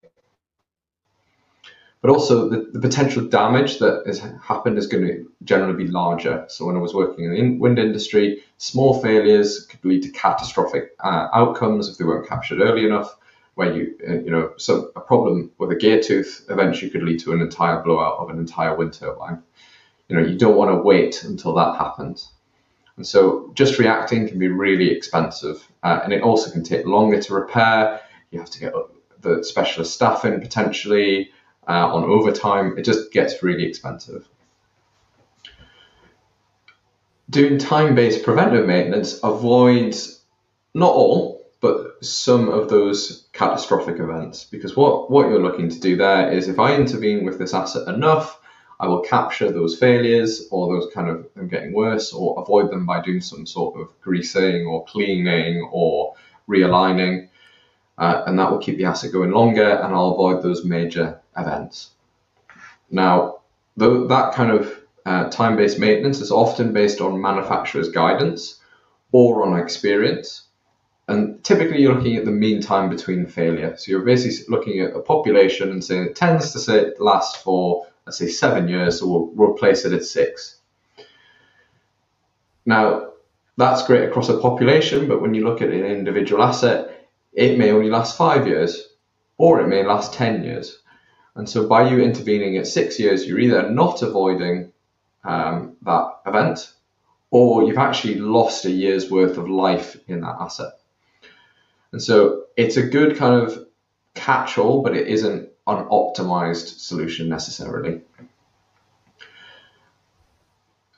But 2.01 2.11
also 2.11 2.47
the, 2.47 2.69
the 2.71 2.79
potential 2.79 3.27
damage 3.27 3.79
that 3.79 4.03
has 4.05 4.19
happened 4.41 4.77
is 4.77 4.87
going 4.87 5.05
to 5.07 5.31
generally 5.43 5.83
be 5.83 5.91
larger. 5.91 6.45
So 6.47 6.65
when 6.65 6.77
I 6.77 6.79
was 6.79 6.93
working 6.93 7.25
in 7.25 7.31
the 7.33 7.57
wind 7.57 7.79
industry, 7.79 8.43
small 8.57 9.01
failures 9.01 9.65
could 9.65 9.83
lead 9.83 10.03
to 10.03 10.11
catastrophic 10.11 10.91
uh, 11.03 11.27
outcomes 11.33 11.89
if 11.89 11.97
they 11.97 12.05
weren't 12.05 12.29
captured 12.29 12.61
early 12.61 12.85
enough 12.85 13.17
where 13.57 13.75
you 13.75 13.97
uh, 14.07 14.13
you 14.13 14.29
know 14.29 14.53
so 14.57 14.91
a 14.95 15.01
problem 15.01 15.51
with 15.57 15.71
a 15.71 15.75
gear 15.75 15.99
tooth 15.99 16.45
eventually 16.49 16.91
could 16.91 17.01
lead 17.01 17.19
to 17.19 17.33
an 17.33 17.41
entire 17.41 17.81
blowout 17.81 18.19
of 18.19 18.29
an 18.29 18.37
entire 18.37 18.75
wind 18.75 18.93
turbine. 18.93 19.41
You 20.07 20.15
know 20.15 20.21
you 20.21 20.37
don't 20.37 20.55
want 20.55 20.71
to 20.71 20.81
wait 20.81 21.23
until 21.23 21.55
that 21.55 21.75
happens, 21.75 22.29
and 22.97 23.05
so 23.05 23.51
just 23.55 23.79
reacting 23.79 24.27
can 24.27 24.37
be 24.37 24.47
really 24.47 24.91
expensive, 24.91 25.67
uh, 25.81 25.99
and 26.03 26.13
it 26.13 26.21
also 26.21 26.51
can 26.51 26.63
take 26.63 26.85
longer 26.85 27.19
to 27.19 27.33
repair. 27.33 27.99
You 28.29 28.39
have 28.39 28.51
to 28.51 28.59
get 28.59 28.73
the 29.21 29.43
specialist 29.43 29.93
staff 29.93 30.23
in 30.23 30.39
potentially 30.39 31.31
uh, 31.67 31.91
on 31.95 32.03
overtime. 32.03 32.77
It 32.77 32.85
just 32.85 33.11
gets 33.11 33.41
really 33.41 33.65
expensive. 33.65 34.29
Doing 37.29 37.57
time-based 37.57 38.23
preventive 38.23 38.67
maintenance 38.67 39.19
avoids 39.23 40.21
not 40.75 40.93
all 40.93 41.36
but 41.59 42.03
some 42.03 42.49
of 42.49 42.69
those 42.69 43.27
catastrophic 43.33 43.99
events. 43.99 44.43
Because 44.43 44.75
what, 44.75 45.09
what 45.09 45.29
you're 45.29 45.41
looking 45.41 45.69
to 45.69 45.79
do 45.79 45.95
there 45.95 46.31
is 46.31 46.47
if 46.47 46.59
I 46.59 46.75
intervene 46.75 47.25
with 47.25 47.39
this 47.39 47.53
asset 47.53 47.87
enough, 47.87 48.39
I 48.79 48.87
will 48.87 49.01
capture 49.01 49.51
those 49.51 49.77
failures 49.77 50.47
or 50.51 50.73
those 50.73 50.93
kind 50.93 51.09
of 51.09 51.27
them 51.33 51.47
getting 51.47 51.73
worse 51.73 52.13
or 52.13 52.39
avoid 52.39 52.69
them 52.69 52.85
by 52.85 53.01
doing 53.01 53.21
some 53.21 53.45
sort 53.47 53.79
of 53.79 53.99
greasing 54.01 54.67
or 54.67 54.85
cleaning 54.85 55.67
or 55.71 56.13
realigning. 56.47 57.29
Uh, 57.97 58.23
and 58.27 58.37
that 58.37 58.51
will 58.51 58.59
keep 58.59 58.77
the 58.77 58.85
asset 58.85 59.11
going 59.11 59.31
longer 59.31 59.67
and 59.67 59.95
I'll 59.95 60.11
avoid 60.11 60.43
those 60.43 60.63
major 60.63 61.19
events. 61.35 61.91
Now, 62.91 63.39
th- 63.79 64.07
that 64.09 64.33
kind 64.33 64.51
of 64.51 64.79
uh, 65.07 65.29
time 65.29 65.55
based 65.55 65.79
maintenance 65.79 66.21
is 66.21 66.31
often 66.31 66.73
based 66.73 67.01
on 67.01 67.19
manufacturer's 67.19 67.89
guidance 67.89 68.59
or 69.11 69.47
on 69.47 69.59
experience. 69.59 70.46
And 71.07 71.41
typically 71.43 71.81
you're 71.81 71.93
looking 71.95 72.17
at 72.17 72.25
the 72.25 72.31
mean 72.31 72.61
time 72.61 72.89
between 72.89 73.25
failure. 73.25 73.75
So 73.77 73.91
you're 73.91 74.05
basically 74.05 74.53
looking 74.53 74.81
at 74.81 74.95
a 74.95 74.99
population 74.99 75.71
and 75.71 75.83
saying 75.83 76.07
it 76.07 76.15
tends 76.15 76.51
to 76.51 76.59
say, 76.59 76.91
last 76.99 77.43
for, 77.43 77.87
let's 78.05 78.17
say, 78.17 78.27
seven 78.27 78.67
years, 78.67 78.99
so 78.99 79.07
we'll, 79.07 79.25
we'll 79.33 79.53
place 79.53 79.85
it 79.85 79.93
at 79.93 80.03
six. 80.03 80.59
Now, 82.65 83.11
that's 83.55 83.87
great 83.87 84.09
across 84.09 84.27
a 84.27 84.37
population, 84.37 85.07
but 85.07 85.21
when 85.21 85.33
you 85.33 85.45
look 85.45 85.61
at 85.61 85.69
an 85.69 85.85
individual 85.85 86.43
asset, 86.43 87.07
it 87.31 87.57
may 87.57 87.71
only 87.71 87.89
last 87.89 88.17
five 88.17 88.45
years 88.45 88.89
or 89.37 89.61
it 89.61 89.67
may 89.67 89.83
last 89.85 90.13
10 90.13 90.43
years. 90.43 90.79
And 91.35 91.47
so 91.47 91.67
by 91.67 91.89
you 91.89 91.99
intervening 91.99 92.57
at 92.57 92.67
six 92.67 92.99
years, 92.99 93.25
you're 93.25 93.39
either 93.39 93.69
not 93.69 94.01
avoiding 94.01 94.73
um, 95.23 95.77
that 95.83 96.19
event 96.25 96.73
or 97.31 97.63
you've 97.63 97.77
actually 97.77 98.15
lost 98.15 98.65
a 98.65 98.71
year's 98.71 99.09
worth 99.09 99.37
of 99.37 99.49
life 99.49 99.97
in 100.07 100.21
that 100.21 100.35
asset. 100.39 100.71
And 101.91 102.01
so 102.01 102.43
it's 102.55 102.77
a 102.77 102.83
good 102.83 103.17
kind 103.17 103.41
of 103.41 103.67
catch 104.13 104.57
all, 104.57 104.81
but 104.81 104.95
it 104.95 105.07
isn't 105.07 105.49
an 105.67 105.85
optimized 105.85 106.79
solution 106.79 107.29
necessarily. 107.29 108.01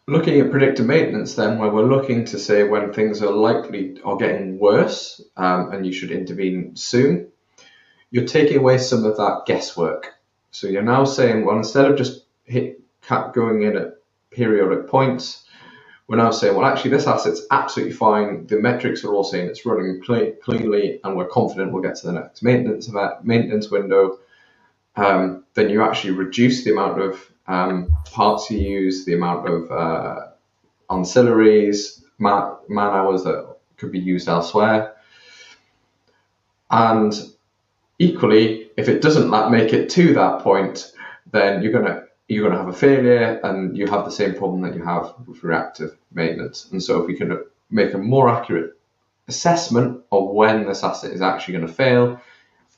Looking 0.08 0.40
at 0.40 0.50
predictive 0.50 0.88
maintenance, 0.88 1.36
then, 1.36 1.60
where 1.60 1.70
we're 1.70 1.84
looking 1.84 2.26
to 2.26 2.40
say 2.40 2.64
when 2.64 2.94
things 2.94 3.22
are 3.22 3.32
likely 3.32 4.02
are 4.04 4.18
getting 4.18 4.58
worse 4.58 5.22
um, 5.38 5.72
and 5.72 5.86
you 5.86 5.94
should 5.94 6.10
intervene 6.10 6.76
soon, 6.76 7.32
you're 8.10 8.26
taking 8.26 8.58
away 8.58 8.80
some 8.80 9.06
of 9.06 9.18
that 9.18 9.44
guesswork. 9.46 10.16
So 10.50 10.68
you're 10.68 10.82
now 10.82 11.04
saying, 11.04 11.46
well, 11.46 11.58
instead 11.58 11.86
of 11.86 11.98
just 11.98 12.26
hit 12.46 12.82
going 13.34 13.62
in 13.62 13.78
at 13.78 13.98
periodic 14.32 14.88
points, 14.88 15.46
we're 16.10 16.18
now 16.18 16.32
saying, 16.32 16.56
well, 16.56 16.66
actually, 16.66 16.90
this 16.90 17.06
asset's 17.06 17.44
absolutely 17.52 17.94
fine. 17.94 18.48
The 18.48 18.60
metrics 18.60 19.04
are 19.04 19.14
all 19.14 19.24
saying 19.24 19.48
it's 19.48 19.64
running 19.64 20.02
cleanly, 20.02 21.00
and 21.04 21.16
we're 21.16 21.28
confident 21.28 21.72
we'll 21.72 21.84
get 21.84 21.98
to 21.98 22.08
the 22.08 22.14
next 22.14 22.42
maintenance 22.42 22.88
event, 22.88 23.24
maintenance 23.24 23.70
window. 23.70 24.18
Um, 24.96 25.46
then 25.54 25.70
you 25.70 25.84
actually 25.84 26.14
reduce 26.14 26.64
the 26.64 26.72
amount 26.72 27.00
of 27.00 27.32
um, 27.46 27.92
parts 28.06 28.50
you 28.50 28.58
use, 28.58 29.06
the 29.06 29.14
amount 29.14 29.48
of 29.48 29.72
uh, 29.72 30.28
ancillaries, 30.90 32.02
man, 32.18 32.56
hours 32.76 33.24
that 33.26 33.58
could 33.78 33.92
be 33.92 34.00
used 34.00 34.28
elsewhere. 34.28 34.96
And 36.72 37.14
equally, 38.00 38.72
if 38.78 38.90
it 38.90 39.04
doesn't 39.04 39.30
make 39.52 39.74
it 39.74 39.92
to 39.92 40.16
that 40.16 40.42
point, 40.42 40.92
then 41.32 41.62
you're 41.62 41.72
gonna 41.72 42.06
you're 42.30 42.48
gonna 42.48 42.62
have 42.62 42.70
a 42.70 42.78
failure, 42.78 43.42
and 43.44 43.76
you 43.76 43.88
have 43.88 44.06
the 44.06 44.12
same 44.12 44.36
problem 44.36 44.62
that 44.62 44.76
you 44.76 44.84
have 44.84 45.14
with 45.28 45.44
reactive 45.44 45.98
maintenance. 46.14 46.70
And 46.72 46.82
so, 46.82 47.02
if 47.02 47.08
we 47.08 47.16
can 47.16 47.44
make 47.70 47.94
a 47.94 47.98
more 47.98 48.30
accurate 48.30 48.78
assessment 49.28 50.04
of 50.12 50.30
when 50.30 50.66
this 50.66 50.84
asset 50.84 51.12
is 51.12 51.22
actually 51.22 51.56
going 51.56 51.68
to 51.68 51.74
fail, 51.74 52.22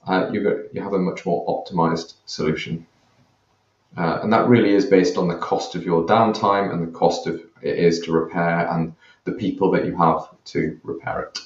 uh, 0.08 0.30
you 0.32 0.70
you 0.74 0.82
have 0.82 0.94
a 0.94 1.00
much 1.00 1.26
more 1.26 1.46
optimized 1.48 2.16
solution. 2.26 2.88
Uh, 3.98 4.20
and 4.24 4.32
that 4.32 4.48
really 4.48 4.72
is 4.72 4.86
based 4.86 5.18
on 5.18 5.28
the 5.28 5.36
cost 5.36 5.76
of 5.76 5.84
your 5.84 6.06
downtime 6.06 6.72
and 6.72 6.82
the 6.82 6.92
cost 6.98 7.28
of 7.28 7.36
it 7.62 7.78
is 7.78 8.00
to 8.00 8.14
repair 8.14 8.70
and 8.72 8.94
the 9.26 9.34
people 9.34 9.70
that 9.70 9.86
you 9.86 9.96
have 9.98 10.30
to 10.46 10.80
repair 10.84 11.24
it. 11.24 11.40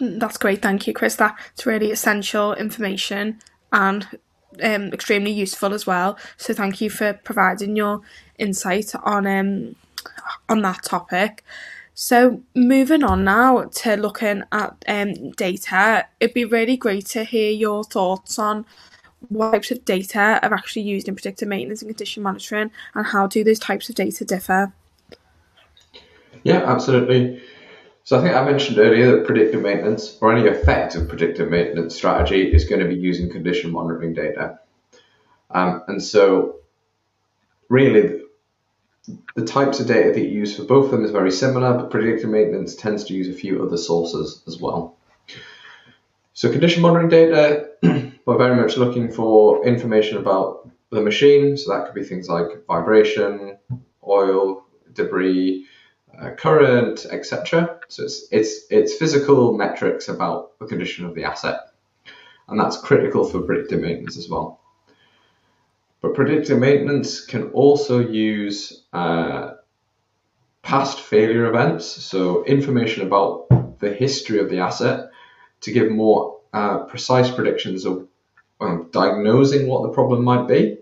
That's 0.00 0.36
great, 0.36 0.62
thank 0.62 0.86
you, 0.86 0.92
Chris. 0.92 1.16
That's 1.16 1.66
really 1.66 1.90
essential 1.90 2.54
information 2.54 3.40
and 3.72 4.06
um, 4.62 4.92
extremely 4.92 5.30
useful 5.30 5.74
as 5.74 5.86
well. 5.86 6.18
So 6.36 6.54
thank 6.54 6.80
you 6.80 6.90
for 6.90 7.12
providing 7.12 7.76
your 7.76 8.00
insight 8.38 8.94
on 9.02 9.26
um, 9.26 9.76
on 10.48 10.62
that 10.62 10.82
topic. 10.82 11.44
So 11.94 12.42
moving 12.54 13.02
on 13.02 13.24
now 13.24 13.64
to 13.64 13.96
looking 13.96 14.44
at 14.52 14.84
um, 14.86 15.30
data, 15.32 16.06
it'd 16.20 16.32
be 16.32 16.44
really 16.44 16.76
great 16.76 17.06
to 17.06 17.24
hear 17.24 17.50
your 17.50 17.82
thoughts 17.82 18.38
on 18.38 18.64
what 19.28 19.50
types 19.50 19.72
of 19.72 19.84
data 19.84 20.38
are 20.42 20.54
actually 20.54 20.82
used 20.82 21.08
in 21.08 21.16
predictive 21.16 21.48
maintenance 21.48 21.82
and 21.82 21.88
condition 21.88 22.22
monitoring, 22.22 22.70
and 22.94 23.06
how 23.06 23.26
do 23.26 23.42
those 23.42 23.58
types 23.58 23.88
of 23.88 23.96
data 23.96 24.24
differ? 24.24 24.72
Yeah, 26.44 26.62
absolutely. 26.64 27.42
So 28.08 28.18
I 28.18 28.22
think 28.22 28.34
I 28.34 28.42
mentioned 28.42 28.78
earlier 28.78 29.16
that 29.16 29.26
predictive 29.26 29.60
maintenance 29.60 30.16
or 30.22 30.34
any 30.34 30.48
effective 30.48 31.10
predictive 31.10 31.50
maintenance 31.50 31.94
strategy 31.94 32.40
is 32.40 32.64
going 32.64 32.80
to 32.80 32.88
be 32.88 32.94
using 32.94 33.28
condition 33.28 33.70
monitoring 33.70 34.14
data. 34.14 34.60
Um, 35.50 35.82
and 35.88 36.02
so 36.02 36.60
really 37.68 38.22
the 39.36 39.44
types 39.44 39.80
of 39.80 39.88
data 39.88 40.12
that 40.12 40.20
you 40.20 40.30
use 40.30 40.56
for 40.56 40.64
both 40.64 40.86
of 40.86 40.92
them 40.92 41.04
is 41.04 41.10
very 41.10 41.30
similar, 41.30 41.74
but 41.74 41.90
predictive 41.90 42.30
maintenance 42.30 42.74
tends 42.74 43.04
to 43.04 43.12
use 43.12 43.28
a 43.28 43.38
few 43.38 43.62
other 43.62 43.76
sources 43.76 44.42
as 44.46 44.58
well. 44.58 44.96
So 46.32 46.50
condition 46.50 46.80
monitoring 46.80 47.10
data 47.10 47.68
we're 48.24 48.38
very 48.38 48.56
much 48.56 48.78
looking 48.78 49.12
for 49.12 49.66
information 49.66 50.16
about 50.16 50.66
the 50.88 51.02
machine. 51.02 51.58
So 51.58 51.74
that 51.74 51.84
could 51.84 51.94
be 51.94 52.04
things 52.04 52.26
like 52.26 52.64
vibration, 52.66 53.58
oil, 54.02 54.64
debris, 54.94 55.66
uh, 56.18 56.30
current, 56.30 57.04
etc. 57.10 57.77
So 57.88 58.04
it's, 58.04 58.28
it's, 58.30 58.66
it's 58.70 58.94
physical 58.94 59.56
metrics 59.56 60.08
about 60.08 60.58
the 60.58 60.66
condition 60.66 61.04
of 61.06 61.14
the 61.14 61.24
asset. 61.24 61.60
And 62.48 62.58
that's 62.58 62.76
critical 62.78 63.24
for 63.24 63.40
predictive 63.42 63.80
maintenance 63.80 64.16
as 64.16 64.28
well. 64.28 64.60
But 66.00 66.14
predictive 66.14 66.58
maintenance 66.58 67.24
can 67.24 67.50
also 67.50 67.98
use 67.98 68.84
uh, 68.92 69.54
past 70.62 71.00
failure 71.00 71.46
events, 71.46 71.86
so 71.86 72.44
information 72.44 73.06
about 73.06 73.78
the 73.80 73.92
history 73.92 74.38
of 74.38 74.48
the 74.48 74.60
asset 74.60 75.10
to 75.62 75.72
give 75.72 75.90
more 75.90 76.40
uh, 76.52 76.84
precise 76.84 77.30
predictions 77.30 77.84
of 77.84 78.06
um, 78.60 78.88
diagnosing 78.92 79.66
what 79.66 79.82
the 79.82 79.88
problem 79.88 80.22
might 80.24 80.46
be, 80.46 80.78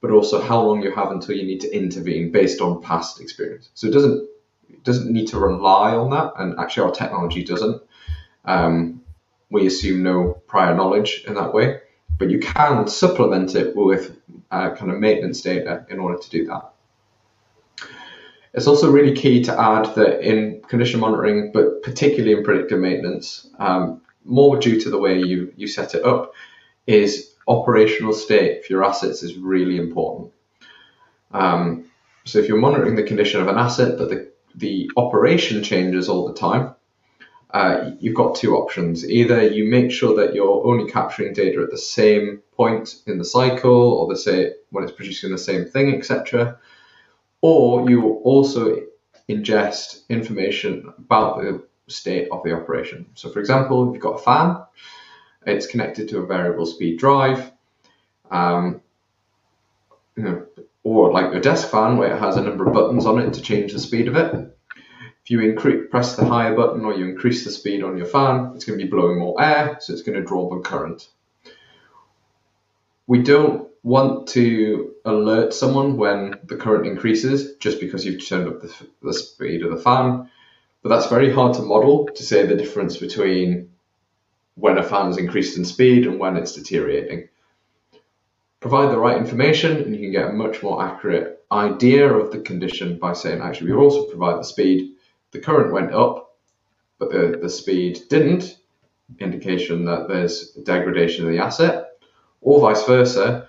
but 0.00 0.10
also 0.10 0.40
how 0.40 0.62
long 0.62 0.82
you 0.82 0.94
have 0.94 1.10
until 1.10 1.36
you 1.36 1.44
need 1.44 1.60
to 1.60 1.74
intervene 1.74 2.30
based 2.30 2.60
on 2.60 2.82
past 2.82 3.20
experience. 3.20 3.70
So 3.74 3.88
it 3.88 3.92
doesn't 3.92 4.28
doesn't 4.82 5.12
need 5.12 5.28
to 5.28 5.38
rely 5.38 5.94
on 5.94 6.10
that, 6.10 6.32
and 6.38 6.58
actually 6.58 6.84
our 6.84 6.92
technology 6.92 7.44
doesn't. 7.44 7.82
Um, 8.44 9.02
we 9.50 9.66
assume 9.66 10.02
no 10.02 10.42
prior 10.46 10.74
knowledge 10.74 11.24
in 11.26 11.34
that 11.34 11.52
way, 11.52 11.80
but 12.18 12.30
you 12.30 12.38
can 12.38 12.88
supplement 12.88 13.54
it 13.54 13.76
with 13.76 14.16
uh, 14.50 14.74
kind 14.74 14.90
of 14.90 14.98
maintenance 14.98 15.40
data 15.40 15.86
in 15.90 15.98
order 15.98 16.18
to 16.18 16.30
do 16.30 16.46
that. 16.46 16.72
It's 18.54 18.66
also 18.66 18.90
really 18.90 19.14
key 19.14 19.44
to 19.44 19.60
add 19.60 19.94
that 19.96 20.26
in 20.26 20.62
condition 20.62 21.00
monitoring, 21.00 21.52
but 21.52 21.82
particularly 21.82 22.32
in 22.32 22.42
predictive 22.42 22.80
maintenance, 22.80 23.50
um, 23.58 24.00
more 24.24 24.58
due 24.58 24.80
to 24.80 24.90
the 24.90 24.98
way 24.98 25.20
you, 25.20 25.52
you 25.56 25.68
set 25.68 25.94
it 25.94 26.04
up, 26.04 26.32
is 26.86 27.34
operational 27.46 28.12
state 28.12 28.64
for 28.64 28.72
your 28.72 28.84
assets 28.84 29.22
is 29.22 29.36
really 29.36 29.76
important. 29.76 30.32
Um, 31.32 31.90
so 32.24 32.38
if 32.38 32.48
you're 32.48 32.56
monitoring 32.58 32.96
the 32.96 33.02
condition 33.02 33.40
of 33.40 33.48
an 33.48 33.58
asset, 33.58 33.98
but 33.98 34.08
the, 34.08 34.32
the 34.56 34.90
operation 34.96 35.62
changes 35.62 36.08
all 36.08 36.26
the 36.26 36.34
time, 36.34 36.74
uh, 37.50 37.92
you've 38.00 38.14
got 38.14 38.36
two 38.36 38.56
options. 38.56 39.08
Either 39.08 39.46
you 39.46 39.64
make 39.64 39.90
sure 39.90 40.16
that 40.16 40.34
you're 40.34 40.66
only 40.66 40.90
capturing 40.90 41.32
data 41.32 41.62
at 41.62 41.70
the 41.70 41.78
same 41.78 42.42
point 42.56 42.96
in 43.06 43.18
the 43.18 43.24
cycle, 43.24 43.92
or 43.92 44.08
the 44.08 44.16
say 44.16 44.52
when 44.70 44.84
it's 44.84 44.92
producing 44.92 45.30
the 45.30 45.38
same 45.38 45.64
thing, 45.64 45.94
etc. 45.94 46.58
Or 47.40 47.88
you 47.88 48.14
also 48.24 48.82
ingest 49.28 50.08
information 50.08 50.92
about 50.98 51.40
the 51.40 51.62
state 51.88 52.28
of 52.30 52.42
the 52.42 52.52
operation. 52.52 53.06
So, 53.14 53.30
for 53.30 53.40
example, 53.40 53.88
if 53.88 53.94
you've 53.94 54.02
got 54.02 54.20
a 54.20 54.22
fan, 54.22 54.56
it's 55.46 55.66
connected 55.66 56.08
to 56.08 56.18
a 56.18 56.26
variable 56.26 56.66
speed 56.66 56.98
drive, 56.98 57.52
um, 58.30 58.80
you 60.16 60.24
know, 60.24 60.46
or 60.86 61.12
like 61.12 61.34
a 61.34 61.40
desk 61.40 61.68
fan 61.68 61.96
where 61.96 62.14
it 62.14 62.20
has 62.20 62.36
a 62.36 62.40
number 62.40 62.64
of 62.64 62.72
buttons 62.72 63.06
on 63.06 63.18
it 63.18 63.34
to 63.34 63.42
change 63.42 63.72
the 63.72 63.78
speed 63.80 64.06
of 64.06 64.14
it. 64.14 64.56
If 65.24 65.30
you 65.30 65.88
press 65.90 66.14
the 66.14 66.24
higher 66.24 66.54
button 66.54 66.84
or 66.84 66.94
you 66.94 67.06
increase 67.06 67.42
the 67.42 67.50
speed 67.50 67.82
on 67.82 67.98
your 67.98 68.06
fan, 68.06 68.52
it's 68.54 68.64
going 68.64 68.78
to 68.78 68.84
be 68.84 68.88
blowing 68.88 69.18
more 69.18 69.42
air, 69.42 69.78
so 69.80 69.92
it's 69.92 70.02
going 70.02 70.14
to 70.14 70.24
draw 70.24 70.48
more 70.48 70.60
current. 70.60 71.08
We 73.08 73.24
don't 73.24 73.66
want 73.82 74.28
to 74.28 74.94
alert 75.04 75.52
someone 75.52 75.96
when 75.96 76.38
the 76.44 76.54
current 76.54 76.86
increases 76.86 77.56
just 77.56 77.80
because 77.80 78.06
you've 78.06 78.24
turned 78.24 78.46
up 78.46 78.60
the, 78.62 78.72
the 79.02 79.12
speed 79.12 79.64
of 79.64 79.72
the 79.72 79.82
fan, 79.82 80.30
but 80.84 80.90
that's 80.90 81.08
very 81.08 81.32
hard 81.32 81.54
to 81.54 81.62
model 81.62 82.06
to 82.14 82.22
say 82.22 82.46
the 82.46 82.54
difference 82.54 82.96
between 82.96 83.70
when 84.54 84.78
a 84.78 84.84
fan 84.84 85.10
is 85.10 85.18
increased 85.18 85.58
in 85.58 85.64
speed 85.64 86.06
and 86.06 86.20
when 86.20 86.36
it's 86.36 86.52
deteriorating. 86.52 87.28
Provide 88.60 88.90
the 88.90 88.98
right 88.98 89.16
information 89.16 89.76
and 89.76 89.94
you 89.94 90.00
can 90.00 90.12
get 90.12 90.30
a 90.30 90.32
much 90.32 90.62
more 90.62 90.82
accurate 90.82 91.44
idea 91.52 92.12
of 92.12 92.32
the 92.32 92.40
condition 92.40 92.98
by 92.98 93.12
saying, 93.12 93.40
actually, 93.40 93.70
we 93.72 93.76
also 93.76 94.06
provide 94.06 94.38
the 94.38 94.44
speed. 94.44 94.94
The 95.30 95.40
current 95.40 95.72
went 95.72 95.92
up, 95.92 96.36
but 96.98 97.10
the, 97.10 97.38
the 97.40 97.50
speed 97.50 98.00
didn't, 98.08 98.58
indication 99.20 99.84
that 99.84 100.08
there's 100.08 100.50
degradation 100.50 101.24
of 101.24 101.32
the 101.32 101.38
asset, 101.38 101.98
or 102.40 102.60
vice 102.60 102.84
versa. 102.84 103.48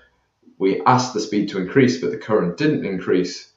We 0.57 0.81
asked 0.81 1.13
the 1.13 1.19
speed 1.19 1.49
to 1.49 1.59
increase, 1.59 1.99
but 1.99 2.11
the 2.11 2.17
current 2.17 2.57
didn't 2.57 2.85
increase. 2.85 3.51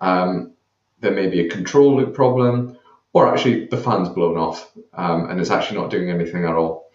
Um, 0.00 0.52
there 1.00 1.12
may 1.12 1.28
be 1.28 1.40
a 1.40 1.48
control 1.48 1.96
loop 1.96 2.14
problem, 2.14 2.76
or 3.12 3.32
actually 3.32 3.66
the 3.66 3.76
fan's 3.76 4.08
blown 4.08 4.36
off 4.36 4.70
um, 4.94 5.30
and 5.30 5.40
it's 5.40 5.50
actually 5.50 5.78
not 5.78 5.90
doing 5.90 6.10
anything 6.10 6.44
at 6.44 6.54
all. 6.54 6.90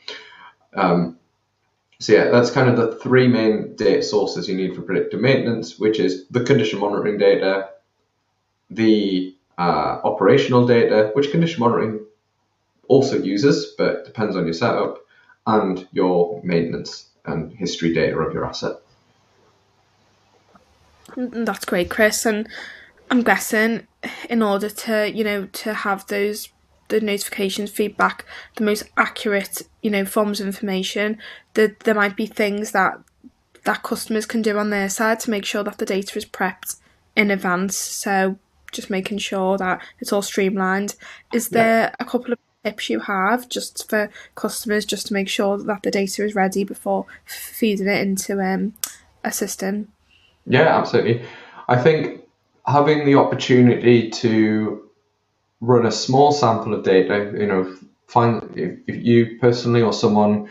Um, 0.75 1.17
so 2.03 2.11
yeah, 2.11 2.29
that's 2.31 2.51
kind 2.51 2.67
of 2.69 2.75
the 2.75 2.95
three 2.95 3.29
main 3.29 3.77
data 3.77 4.03
sources 4.03 4.49
you 4.49 4.55
need 4.55 4.75
for 4.75 4.81
predictive 4.81 5.21
maintenance, 5.21 5.79
which 5.79 6.01
is 6.01 6.27
the 6.27 6.43
condition 6.43 6.79
monitoring 6.79 7.17
data, 7.17 7.69
the 8.69 9.33
uh, 9.57 10.01
operational 10.03 10.67
data, 10.67 11.11
which 11.13 11.31
condition 11.31 11.61
monitoring 11.61 12.05
also 12.89 13.17
uses, 13.17 13.73
but 13.77 14.03
depends 14.03 14.35
on 14.35 14.43
your 14.43 14.53
setup, 14.53 14.97
and 15.47 15.87
your 15.93 16.41
maintenance 16.43 17.07
and 17.23 17.53
history 17.53 17.93
data 17.93 18.17
of 18.17 18.33
your 18.33 18.45
asset. 18.45 18.75
That's 21.15 21.63
great, 21.63 21.89
Chris. 21.89 22.25
And 22.25 22.49
I'm 23.11 23.23
guessing 23.23 23.87
in 24.29 24.43
order 24.43 24.69
to, 24.69 25.09
you 25.09 25.23
know, 25.23 25.45
to 25.45 25.73
have 25.73 26.05
those 26.07 26.49
the 26.99 27.05
notifications 27.05 27.71
feedback 27.71 28.23
the 28.57 28.63
most 28.63 28.83
accurate, 28.97 29.63
you 29.81 29.89
know, 29.89 30.05
forms 30.05 30.39
of 30.39 30.47
information, 30.47 31.17
that 31.55 31.81
there 31.81 31.95
might 31.95 32.15
be 32.15 32.27
things 32.27 32.71
that 32.71 32.99
that 33.63 33.81
customers 33.81 34.25
can 34.25 34.41
do 34.41 34.57
on 34.57 34.69
their 34.69 34.89
side 34.89 35.19
to 35.21 35.31
make 35.31 35.45
sure 35.45 35.63
that 35.63 35.77
the 35.77 35.85
data 35.85 36.17
is 36.17 36.25
prepped 36.25 36.75
in 37.15 37.31
advance. 37.31 37.77
So 37.77 38.37
just 38.71 38.89
making 38.89 39.19
sure 39.19 39.57
that 39.57 39.81
it's 39.99 40.11
all 40.11 40.21
streamlined. 40.21 40.95
Is 41.31 41.49
there 41.49 41.95
a 41.99 42.05
couple 42.05 42.33
of 42.33 42.39
tips 42.63 42.89
you 42.89 42.99
have 42.99 43.47
just 43.47 43.89
for 43.89 44.09
customers 44.35 44.85
just 44.85 45.07
to 45.07 45.13
make 45.13 45.29
sure 45.29 45.57
that 45.57 45.83
the 45.83 45.91
data 45.91 46.25
is 46.25 46.35
ready 46.35 46.63
before 46.63 47.05
feeding 47.25 47.87
it 47.87 48.01
into 48.01 48.39
um, 48.41 48.73
a 49.23 49.31
system? 49.31 49.87
Yeah, 50.45 50.77
absolutely. 50.77 51.25
I 51.69 51.81
think 51.81 52.21
having 52.67 53.05
the 53.05 53.15
opportunity 53.15 54.09
to 54.09 54.89
run 55.63 55.85
a 55.85 55.91
small 55.91 56.31
sample 56.33 56.73
of 56.73 56.83
data, 56.83 57.33
you 57.39 57.47
know, 57.47 57.75
find 58.07 58.43
if, 58.55 58.79
if 58.85 59.03
you 59.03 59.37
personally 59.39 59.81
or 59.81 59.93
someone 59.93 60.49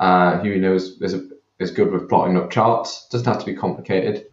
uh, 0.00 0.38
who 0.38 0.48
you 0.48 0.58
know 0.58 0.74
is, 0.74 1.00
is, 1.02 1.14
is 1.58 1.70
good 1.70 1.92
with 1.92 2.08
plotting 2.08 2.36
up 2.38 2.50
charts, 2.50 3.06
doesn't 3.08 3.26
have 3.26 3.38
to 3.40 3.46
be 3.46 3.54
complicated. 3.54 4.26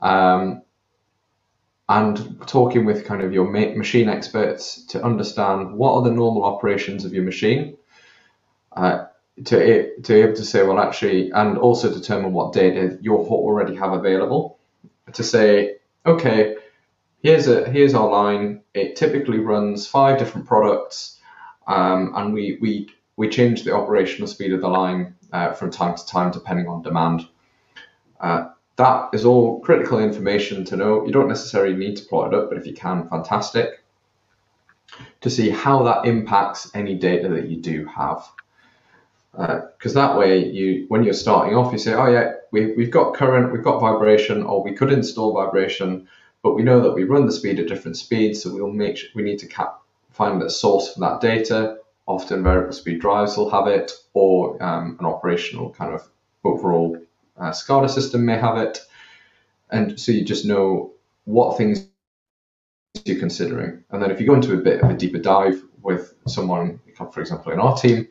Um, 0.00 0.62
and 1.88 2.40
talking 2.46 2.84
with 2.84 3.04
kind 3.04 3.20
of 3.20 3.32
your 3.32 3.44
ma- 3.44 3.74
machine 3.74 4.08
experts 4.08 4.86
to 4.86 5.04
understand 5.04 5.74
what 5.74 5.94
are 5.94 6.02
the 6.02 6.10
normal 6.10 6.44
operations 6.44 7.04
of 7.04 7.12
your 7.12 7.24
machine, 7.24 7.76
uh, 8.76 9.06
to 9.44 9.90
to 10.02 10.12
be 10.12 10.20
able 10.20 10.36
to 10.36 10.44
say, 10.44 10.62
well, 10.62 10.78
actually, 10.78 11.30
and 11.32 11.58
also 11.58 11.92
determine 11.92 12.32
what 12.32 12.52
data 12.52 12.96
you 13.02 13.14
already 13.16 13.74
have 13.74 13.92
available. 13.92 14.58
To 15.12 15.22
say, 15.22 15.76
okay, 16.06 16.53
here's 17.24 17.48
a 17.48 17.68
here's 17.68 17.94
our 17.94 18.08
line. 18.08 18.60
It 18.74 18.94
typically 18.94 19.38
runs 19.38 19.88
five 19.88 20.18
different 20.18 20.46
products, 20.46 21.18
um, 21.66 22.12
and 22.14 22.32
we 22.32 22.58
we 22.60 22.90
we 23.16 23.28
change 23.28 23.64
the 23.64 23.74
operational 23.74 24.28
speed 24.28 24.52
of 24.52 24.60
the 24.60 24.68
line 24.68 25.16
uh, 25.32 25.52
from 25.52 25.72
time 25.72 25.96
to 25.96 26.06
time 26.06 26.30
depending 26.30 26.68
on 26.68 26.82
demand. 26.82 27.26
Uh, 28.20 28.50
that 28.76 29.08
is 29.12 29.24
all 29.24 29.60
critical 29.60 29.98
information 29.98 30.64
to 30.66 30.76
know. 30.76 31.04
You 31.04 31.12
don't 31.12 31.28
necessarily 31.28 31.74
need 31.74 31.96
to 31.96 32.04
plot 32.04 32.32
it 32.32 32.38
up, 32.38 32.48
but 32.48 32.58
if 32.58 32.66
you 32.66 32.74
can, 32.74 33.08
fantastic. 33.08 33.82
To 35.22 35.30
see 35.30 35.48
how 35.48 35.82
that 35.84 36.04
impacts 36.06 36.70
any 36.74 36.94
data 36.96 37.28
that 37.28 37.48
you 37.48 37.56
do 37.56 37.86
have. 37.86 38.22
Because 39.32 39.96
uh, 39.96 40.00
that 40.00 40.18
way, 40.18 40.44
you 40.46 40.84
when 40.88 41.02
you're 41.02 41.14
starting 41.14 41.56
off, 41.56 41.72
you 41.72 41.78
say, 41.78 41.94
oh 41.94 42.06
yeah, 42.06 42.34
we, 42.52 42.72
we've 42.74 42.90
got 42.90 43.14
current, 43.14 43.52
we've 43.52 43.64
got 43.64 43.80
vibration, 43.80 44.42
or 44.42 44.62
we 44.62 44.74
could 44.74 44.92
install 44.92 45.32
vibration, 45.32 46.06
but 46.44 46.54
we 46.54 46.62
know 46.62 46.80
that 46.82 46.92
we 46.92 47.04
run 47.04 47.24
the 47.24 47.32
speed 47.32 47.58
at 47.58 47.66
different 47.66 47.96
speeds, 47.96 48.42
so 48.42 48.52
we'll 48.52 48.70
make 48.70 48.98
sure, 48.98 49.08
we 49.14 49.22
need 49.22 49.38
to 49.38 49.46
cap, 49.46 49.80
find 50.10 50.42
a 50.42 50.50
source 50.50 50.92
for 50.92 51.00
that 51.00 51.22
data. 51.22 51.78
Often 52.06 52.42
variable 52.42 52.74
speed 52.74 53.00
drives 53.00 53.38
will 53.38 53.50
have 53.50 53.66
it, 53.66 53.90
or 54.12 54.62
um, 54.62 54.98
an 55.00 55.06
operational 55.06 55.70
kind 55.70 55.94
of 55.94 56.06
overall 56.44 56.98
uh, 57.38 57.50
SCADA 57.50 57.88
system 57.88 58.26
may 58.26 58.36
have 58.36 58.58
it. 58.58 58.78
And 59.70 59.98
so 59.98 60.12
you 60.12 60.22
just 60.22 60.44
know 60.44 60.92
what 61.24 61.56
things 61.56 61.88
you're 63.06 63.18
considering. 63.18 63.82
And 63.90 64.02
then 64.02 64.10
if 64.10 64.20
you 64.20 64.26
go 64.26 64.34
into 64.34 64.52
a 64.52 64.58
bit 64.58 64.82
of 64.82 64.90
a 64.90 64.94
deeper 64.94 65.18
dive 65.18 65.62
with 65.80 66.14
someone, 66.28 66.78
for 67.10 67.20
example, 67.20 67.52
in 67.52 67.58
our 67.58 67.74
team, 67.74 68.06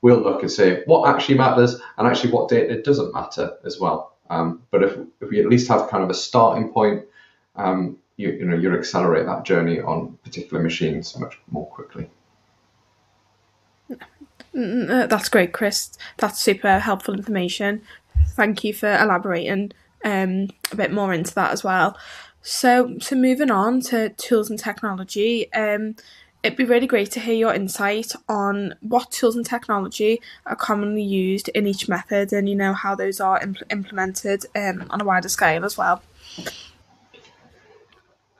we'll 0.00 0.22
look 0.22 0.40
and 0.40 0.50
say 0.50 0.82
what 0.86 1.06
actually 1.06 1.36
matters 1.36 1.78
and 1.98 2.08
actually 2.08 2.32
what 2.32 2.48
data 2.48 2.80
doesn't 2.80 3.12
matter 3.12 3.58
as 3.66 3.78
well. 3.78 4.16
Um, 4.30 4.62
but 4.70 4.82
if, 4.82 4.96
if 5.20 5.28
we 5.28 5.38
at 5.40 5.50
least 5.50 5.68
have 5.68 5.90
kind 5.90 6.02
of 6.02 6.08
a 6.08 6.14
starting 6.14 6.70
point, 6.70 7.04
um, 7.56 7.98
you, 8.16 8.32
you 8.32 8.44
know, 8.44 8.56
you'll 8.56 8.74
accelerate 8.74 9.26
that 9.26 9.44
journey 9.44 9.80
on 9.80 10.18
particular 10.24 10.62
machines 10.62 11.18
much 11.18 11.38
more 11.50 11.66
quickly. 11.66 12.08
That's 14.52 15.28
great, 15.28 15.52
Chris. 15.52 15.90
That's 16.18 16.40
super 16.40 16.78
helpful 16.78 17.14
information. 17.14 17.82
Thank 18.28 18.62
you 18.62 18.72
for 18.72 18.92
elaborating 18.92 19.72
um, 20.04 20.48
a 20.70 20.76
bit 20.76 20.92
more 20.92 21.12
into 21.12 21.34
that 21.34 21.50
as 21.50 21.64
well. 21.64 21.96
So, 22.42 22.98
so 23.00 23.16
moving 23.16 23.50
on 23.50 23.80
to 23.82 24.10
tools 24.10 24.50
and 24.50 24.58
technology, 24.58 25.52
um, 25.54 25.96
it'd 26.42 26.58
be 26.58 26.64
really 26.64 26.86
great 26.86 27.10
to 27.12 27.20
hear 27.20 27.34
your 27.34 27.54
insight 27.54 28.12
on 28.28 28.74
what 28.80 29.10
tools 29.10 29.34
and 29.34 29.46
technology 29.46 30.20
are 30.46 30.54
commonly 30.54 31.02
used 31.02 31.48
in 31.48 31.66
each 31.66 31.88
method, 31.88 32.32
and 32.32 32.48
you 32.48 32.54
know 32.54 32.74
how 32.74 32.94
those 32.94 33.18
are 33.18 33.40
impl- 33.40 33.62
implemented 33.70 34.44
um, 34.54 34.84
on 34.90 35.00
a 35.00 35.04
wider 35.04 35.28
scale 35.28 35.64
as 35.64 35.78
well. 35.78 36.02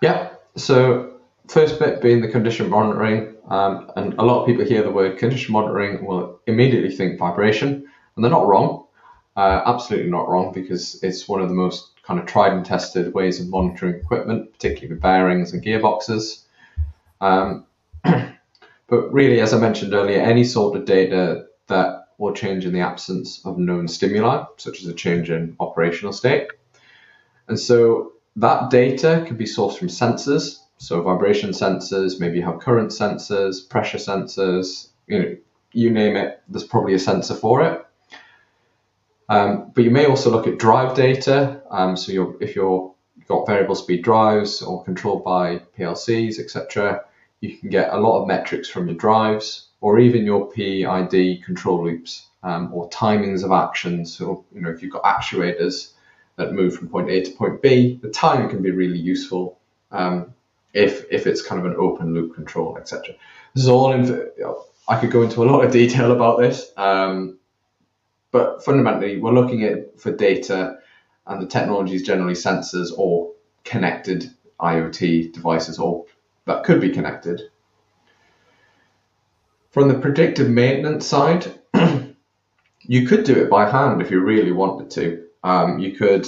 Yeah. 0.04 0.34
So 0.54 1.14
first 1.48 1.78
bit 1.78 2.02
being 2.02 2.20
the 2.20 2.28
condition 2.28 2.68
monitoring, 2.68 3.36
um, 3.48 3.90
and 3.96 4.12
a 4.18 4.22
lot 4.22 4.42
of 4.42 4.46
people 4.46 4.66
hear 4.66 4.82
the 4.82 4.90
word 4.90 5.16
condition 5.16 5.54
monitoring 5.54 6.04
will 6.04 6.40
immediately 6.46 6.94
think 6.94 7.18
vibration, 7.18 7.86
and 8.14 8.22
they're 8.22 8.30
not 8.30 8.46
wrong. 8.46 8.84
Uh, 9.34 9.62
absolutely 9.64 10.10
not 10.10 10.28
wrong 10.28 10.52
because 10.52 11.02
it's 11.02 11.26
one 11.26 11.40
of 11.40 11.48
the 11.48 11.54
most 11.54 12.02
kind 12.02 12.20
of 12.20 12.26
tried 12.26 12.52
and 12.52 12.66
tested 12.66 13.14
ways 13.14 13.40
of 13.40 13.48
monitoring 13.48 13.94
equipment, 13.94 14.52
particularly 14.52 14.92
with 14.92 15.00
bearings 15.00 15.54
and 15.54 15.64
gearboxes. 15.64 16.42
Um, 17.22 17.64
but 18.04 19.10
really, 19.10 19.40
as 19.40 19.54
I 19.54 19.58
mentioned 19.58 19.94
earlier, 19.94 20.20
any 20.20 20.44
sort 20.44 20.76
of 20.76 20.84
data 20.84 21.46
that 21.68 22.08
will 22.18 22.34
change 22.34 22.66
in 22.66 22.74
the 22.74 22.80
absence 22.80 23.40
of 23.46 23.56
known 23.56 23.88
stimuli, 23.88 24.44
such 24.58 24.82
as 24.82 24.86
a 24.86 24.92
change 24.92 25.30
in 25.30 25.56
operational 25.60 26.12
state. 26.12 26.48
And 27.48 27.58
so 27.58 28.12
that 28.36 28.70
data 28.70 29.24
can 29.26 29.36
be 29.36 29.44
sourced 29.44 29.78
from 29.78 29.88
sensors, 29.88 30.58
so 30.78 31.00
vibration 31.02 31.50
sensors, 31.50 32.20
maybe 32.20 32.38
you 32.38 32.44
have 32.44 32.58
current 32.58 32.90
sensors, 32.90 33.68
pressure 33.68 33.98
sensors, 33.98 34.88
you 35.06 35.18
know, 35.18 35.36
you 35.72 35.90
name 35.90 36.16
it, 36.16 36.42
there's 36.48 36.64
probably 36.64 36.94
a 36.94 36.98
sensor 36.98 37.34
for 37.34 37.62
it. 37.62 37.86
Um, 39.28 39.72
but 39.74 39.84
you 39.84 39.90
may 39.90 40.06
also 40.06 40.30
look 40.30 40.46
at 40.46 40.58
drive 40.58 40.94
data. 40.94 41.62
Um, 41.70 41.96
so 41.96 42.12
you're, 42.12 42.36
if 42.40 42.54
you're 42.54 42.94
you've 43.16 43.26
got 43.26 43.46
variable 43.46 43.74
speed 43.74 44.02
drives 44.02 44.60
or 44.62 44.84
controlled 44.84 45.24
by 45.24 45.62
PLCs, 45.78 46.38
etc., 46.38 47.04
you 47.40 47.56
can 47.56 47.70
get 47.70 47.92
a 47.92 47.98
lot 47.98 48.20
of 48.20 48.28
metrics 48.28 48.68
from 48.68 48.86
your 48.86 48.96
drives 48.96 49.68
or 49.80 49.98
even 49.98 50.24
your 50.24 50.50
PID 50.50 51.44
control 51.44 51.84
loops 51.84 52.28
um, 52.42 52.72
or 52.72 52.88
timings 52.90 53.44
of 53.44 53.52
actions. 53.52 54.16
So 54.16 54.44
you 54.54 54.60
know 54.60 54.70
if 54.70 54.82
you've 54.82 54.92
got 54.92 55.04
actuators 55.04 55.93
that 56.36 56.52
move 56.52 56.76
from 56.76 56.88
point 56.88 57.10
A 57.10 57.22
to 57.22 57.30
point 57.32 57.62
B, 57.62 57.98
the 58.02 58.08
time 58.08 58.48
can 58.48 58.62
be 58.62 58.70
really 58.70 58.98
useful 58.98 59.58
um, 59.92 60.34
if 60.72 61.04
if 61.10 61.26
it's 61.26 61.42
kind 61.42 61.64
of 61.64 61.70
an 61.70 61.76
open 61.78 62.14
loop 62.14 62.34
control, 62.34 62.76
etc. 62.78 63.14
This 63.54 63.64
is 63.64 63.68
all 63.68 63.92
in. 63.92 64.30
I 64.86 64.98
could 64.98 65.10
go 65.10 65.22
into 65.22 65.42
a 65.42 65.46
lot 65.46 65.64
of 65.64 65.72
detail 65.72 66.12
about 66.12 66.38
this. 66.38 66.70
Um, 66.76 67.38
but 68.30 68.64
fundamentally, 68.64 69.20
we're 69.20 69.32
looking 69.32 69.62
at 69.62 70.00
for 70.00 70.10
data, 70.10 70.78
and 71.26 71.40
the 71.40 71.46
technology 71.46 71.94
is 71.94 72.02
generally 72.02 72.34
sensors 72.34 72.88
or 72.96 73.32
connected 73.62 74.30
IoT 74.60 75.32
devices, 75.32 75.78
or 75.78 76.06
that 76.46 76.64
could 76.64 76.80
be 76.80 76.90
connected. 76.90 77.40
From 79.70 79.88
the 79.88 79.98
predictive 79.98 80.50
maintenance 80.50 81.06
side, 81.06 81.46
you 82.82 83.06
could 83.06 83.24
do 83.24 83.34
it 83.34 83.50
by 83.50 83.70
hand 83.70 84.02
if 84.02 84.10
you 84.10 84.20
really 84.20 84.52
wanted 84.52 84.90
to. 84.92 85.23
Um, 85.44 85.78
you 85.78 85.92
could 85.92 86.26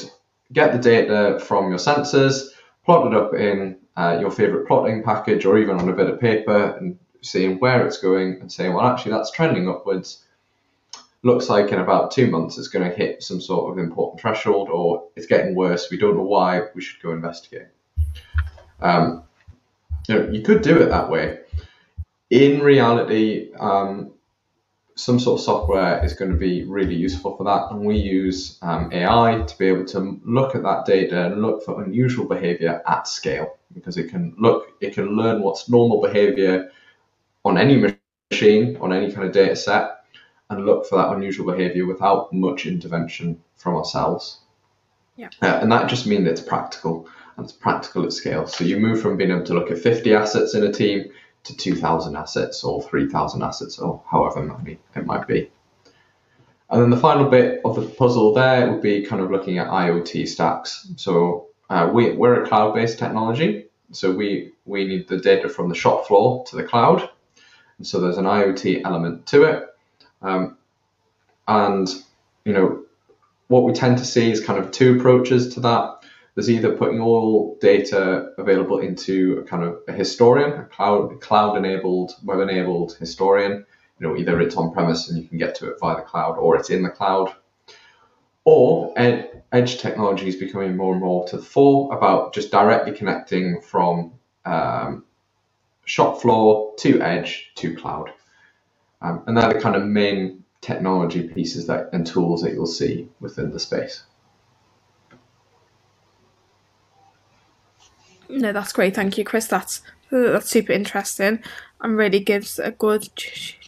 get 0.53 0.73
the 0.73 0.79
data 0.79 1.41
from 1.41 1.71
your 1.71 1.79
sensors, 1.79 2.49
plot 2.85 3.09
it 3.09 3.15
up 3.15 3.35
in 3.35 3.79
uh, 3.97 4.19
your 4.21 4.31
favorite 4.31 4.69
plotting 4.69 5.03
package, 5.03 5.45
or 5.45 5.59
even 5.59 5.81
on 5.81 5.89
a 5.89 5.97
bit 5.97 6.09
of 6.09 6.21
paper, 6.21 6.77
and 6.79 6.99
seeing 7.23 7.59
where 7.59 7.85
it's 7.85 7.99
going, 7.99 8.39
and 8.41 8.53
saying, 8.53 8.75
well, 8.75 8.87
actually, 8.87 9.13
that's 9.13 9.33
trending 9.33 9.69
upwards 9.69 10.27
looks 11.27 11.49
like 11.49 11.73
in 11.73 11.81
about 11.81 12.13
two 12.13 12.31
months 12.31 12.57
it's 12.57 12.69
going 12.69 12.89
to 12.89 12.97
hit 12.97 13.21
some 13.21 13.41
sort 13.41 13.73
of 13.73 13.85
important 13.85 14.21
threshold 14.21 14.69
or 14.71 15.09
it's 15.17 15.27
getting 15.27 15.57
worse. 15.57 15.89
We 15.91 15.97
don't 15.97 16.17
know 16.17 16.23
why. 16.23 16.63
We 16.73 16.81
should 16.81 17.03
go 17.03 17.13
investigate. 17.13 17.67
Um, 18.81 19.25
you 20.09 20.15
know, 20.15 20.31
you 20.31 20.43
could 20.43 20.63
do 20.63 20.81
it 20.81 20.87
that 20.87 21.11
way. 21.11 21.41
In 22.31 22.61
reality, 22.61 23.53
um, 23.59 24.13
some 24.97 25.21
sort 25.21 25.39
of 25.39 25.45
software 25.45 26.03
is 26.03 26.15
going 26.15 26.31
to 26.31 26.37
be 26.37 26.65
really 26.65 26.95
useful 26.95 27.37
for 27.37 27.45
that, 27.45 27.71
and 27.71 27.81
we 27.81 27.97
use 27.97 28.59
um, 28.63 28.91
AI 28.93 29.45
to 29.47 29.59
be 29.59 29.67
able 29.67 29.85
to 29.85 30.19
look 30.25 30.55
at 30.55 30.63
that 30.63 30.87
data 30.87 31.27
and 31.27 31.43
look 31.43 31.63
for 31.65 31.85
unusual 31.85 32.27
behavior 32.27 32.83
at 32.89 33.07
scale 33.07 33.59
because 33.75 33.99
it 33.99 34.09
can 34.09 34.35
look, 34.39 34.73
it 34.81 34.95
can 34.95 35.09
learn 35.09 35.43
what's 35.43 35.69
normal 35.69 36.01
behavior 36.01 36.71
on 37.45 37.59
any 37.59 37.95
machine, 38.33 38.77
on 38.79 38.93
any 38.93 39.13
kind 39.13 39.27
of 39.27 39.33
data 39.33 39.55
set, 39.55 40.05
and 40.49 40.65
look 40.65 40.87
for 40.87 40.97
that 40.97 41.15
unusual 41.15 41.47
behavior 41.53 41.87
without 41.87 42.33
much 42.33 42.65
intervention 42.65 43.39
from 43.57 43.77
ourselves. 43.77 44.41
Yeah. 45.17 45.29
Uh, 45.43 45.59
and 45.61 45.71
that 45.73 45.89
just 45.91 46.07
means 46.07 46.27
it's 46.27 46.41
practical 46.41 47.07
and 47.37 47.45
it's 47.45 47.53
practical 47.53 48.05
at 48.05 48.15
scale. 48.15 48.47
So 48.47 48.65
you 48.65 48.79
move 48.79 49.03
from 49.03 49.19
being 49.19 49.31
able 49.31 49.45
to 49.45 49.55
look 49.55 49.71
at 49.71 49.79
50 49.79 50.15
assets 50.15 50.55
in 50.55 50.65
a 50.65 50.73
team 50.73 51.11
to 51.47 51.57
2,000 51.57 52.17
assets 52.17 52.65
or 52.65 52.83
3,000 52.83 53.43
assets 53.43 53.79
or 53.79 54.03
however 54.11 54.43
many 54.43 54.79
it 54.95 55.07
might 55.07 55.27
be. 55.27 55.51
And 56.71 56.83
then 56.83 56.91
the 56.91 56.97
final 56.97 57.29
bit 57.29 57.61
of 57.65 57.77
the 57.77 57.83
puzzle 57.83 58.35
there 58.35 58.71
would 58.71 58.83
be 58.83 59.05
kind 59.05 59.23
of 59.23 59.31
looking 59.31 59.59
at 59.59 59.69
IoT 59.69 60.27
stacks. 60.27 60.89
So 60.97 61.47
uh, 61.71 61.91
we, 61.93 62.13
we're 62.13 62.43
a 62.43 62.49
cloud-based 62.49 62.99
technology, 62.99 63.67
so 63.93 64.13
we, 64.13 64.53
we 64.65 64.85
need 64.87 65.07
the 65.09 65.19
data 65.19 65.49
from 65.49 65.69
the 65.69 65.75
shop 65.75 66.07
floor 66.07 66.45
to 66.47 66.57
the 66.57 66.65
cloud. 66.65 67.09
And 67.79 67.87
so 67.87 68.01
there's 68.01 68.19
an 68.19 68.25
IoT 68.25 68.83
element 68.85 69.27
to 69.27 69.45
it. 69.45 69.69
Um, 70.23 70.57
and, 71.47 71.89
you 72.45 72.53
know, 72.53 72.83
what 73.49 73.63
we 73.63 73.73
tend 73.73 73.99
to 73.99 74.05
see 74.05 74.31
is 74.31 74.41
kind 74.45 74.59
of 74.59 74.73
two 74.73 74.99
approaches 74.99 75.55
to 75.55 75.61
that. 75.61 76.05
There's 76.37 76.51
either 76.51 76.77
putting 76.77 77.01
all 77.01 77.57
data 77.63 78.33
available 78.37 78.81
into 78.81 79.39
a 79.39 79.43
kind 79.45 79.65
of 79.65 79.79
a 79.89 79.93
historian, 79.93 80.53
a 80.53 80.65
cloud 80.65 81.19
cloud 81.23 81.57
enabled, 81.57 82.13
web 82.23 82.41
enabled 82.41 82.93
historian. 83.01 83.65
You 83.99 84.07
know, 84.07 84.17
either 84.19 84.39
it's 84.43 84.57
on 84.57 84.71
premise 84.71 85.09
and 85.09 85.21
you 85.21 85.27
can 85.27 85.39
get 85.39 85.55
to 85.57 85.71
it 85.71 85.81
via 85.81 85.97
the 85.97 86.03
cloud, 86.03 86.37
or 86.37 86.55
it's 86.55 86.69
in 86.69 86.83
the 86.83 86.91
cloud. 86.91 87.35
Or 88.45 88.93
ed, 88.97 89.45
edge 89.51 89.79
technology 89.79 90.29
is 90.29 90.37
becoming 90.37 90.77
more 90.77 90.93
and 90.93 91.03
more 91.03 91.27
to 91.29 91.39
the 91.39 91.43
fore 91.43 91.97
about 91.97 92.35
just 92.35 92.51
directly 92.51 92.93
connecting 92.93 93.63
from 93.63 94.13
um, 94.45 95.05
shop 95.87 96.21
floor 96.21 96.75
to 96.81 97.01
edge 97.01 97.51
to 97.55 97.75
cloud. 97.75 98.11
Um, 99.01 99.23
and 99.27 99.37
they're 99.37 99.55
the 99.55 99.61
kind 99.61 99.75
of 99.75 99.85
main 99.85 100.45
technology 100.61 101.29
pieces 101.29 101.67
that 101.69 101.89
and 101.95 102.07
tools 102.07 102.43
that 102.43 102.53
you'll 102.53 102.67
see 102.67 103.09
within 103.21 103.53
the 103.53 103.61
space. 103.61 104.05
No, 108.29 108.53
that's 108.53 108.73
great. 108.73 108.95
Thank 108.95 109.19
you, 109.19 109.25
Chris. 109.25 109.47
That's 109.47 109.83
that's 110.11 110.49
super 110.49 110.73
interesting 110.73 111.41
and 111.81 111.97
really 111.97 112.21
gives 112.21 112.59
a 112.59 112.71
good 112.71 113.09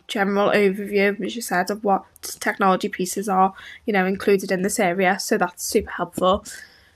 general 0.07 0.51
overview, 0.51 1.21
as 1.25 1.37
you 1.37 1.43
said, 1.43 1.71
of 1.71 1.85
what 1.85 2.05
technology 2.23 2.89
pieces 2.89 3.29
are, 3.29 3.53
you 3.87 3.93
know, 3.93 4.07
included 4.07 4.51
in 4.51 4.63
this 4.63 4.81
area. 4.81 5.19
So 5.19 5.37
that's 5.37 5.65
super 5.65 5.91
helpful. 5.91 6.45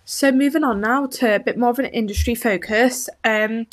So 0.05 0.33
moving 0.33 0.65
on 0.65 0.81
now 0.81 1.07
to 1.07 1.37
a 1.37 1.41
bit 1.41 1.59
more 1.59 1.71
of 1.71 1.79
an 1.79 1.87
industry 1.87 2.35
focus. 2.35 3.09
Um, 3.25 3.67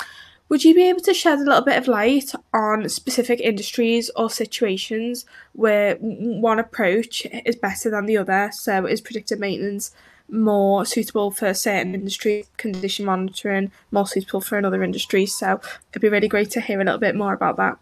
would 0.49 0.63
you 0.63 0.73
be 0.73 0.89
able 0.89 1.02
to 1.02 1.13
shed 1.13 1.39
a 1.39 1.43
little 1.43 1.63
bit 1.63 1.78
of 1.78 1.88
light 1.88 2.32
on 2.54 2.89
specific 2.89 3.39
industries 3.39 4.10
or 4.15 4.30
situations 4.30 5.25
where 5.54 5.95
one 5.95 6.60
approach 6.60 7.25
is 7.45 7.56
better 7.56 7.91
than 7.91 8.08
the 8.08 8.17
other? 8.17 8.49
So, 8.52 8.86
is 8.86 8.99
predictive 8.99 9.39
maintenance 9.39 9.91
more 10.32 10.86
suitable 10.86 11.32
for 11.32 11.54
certain 11.54 11.94
industry, 11.94 12.46
condition 12.58 13.06
monitoring 13.06 13.72
more 13.92 14.08
suitable 14.08 14.42
for 14.42 14.58
another 14.58 14.84
industry? 14.84 15.26
So, 15.26 15.62
it'd 15.92 16.02
be 16.02 16.10
really 16.10 16.28
great 16.28 16.52
to 16.52 16.62
hear 16.62 16.82
a 16.82 16.84
little 16.84 17.00
bit 17.00 17.15
more 17.15 17.34
about 17.34 17.58
that. 17.58 17.78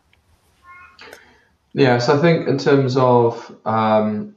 Yeah, 1.74 2.00
so 2.00 2.18
I 2.18 2.22
think 2.22 2.48
in 2.48 2.58
terms 2.58 2.98
of 2.98 3.56
um, 3.66 4.36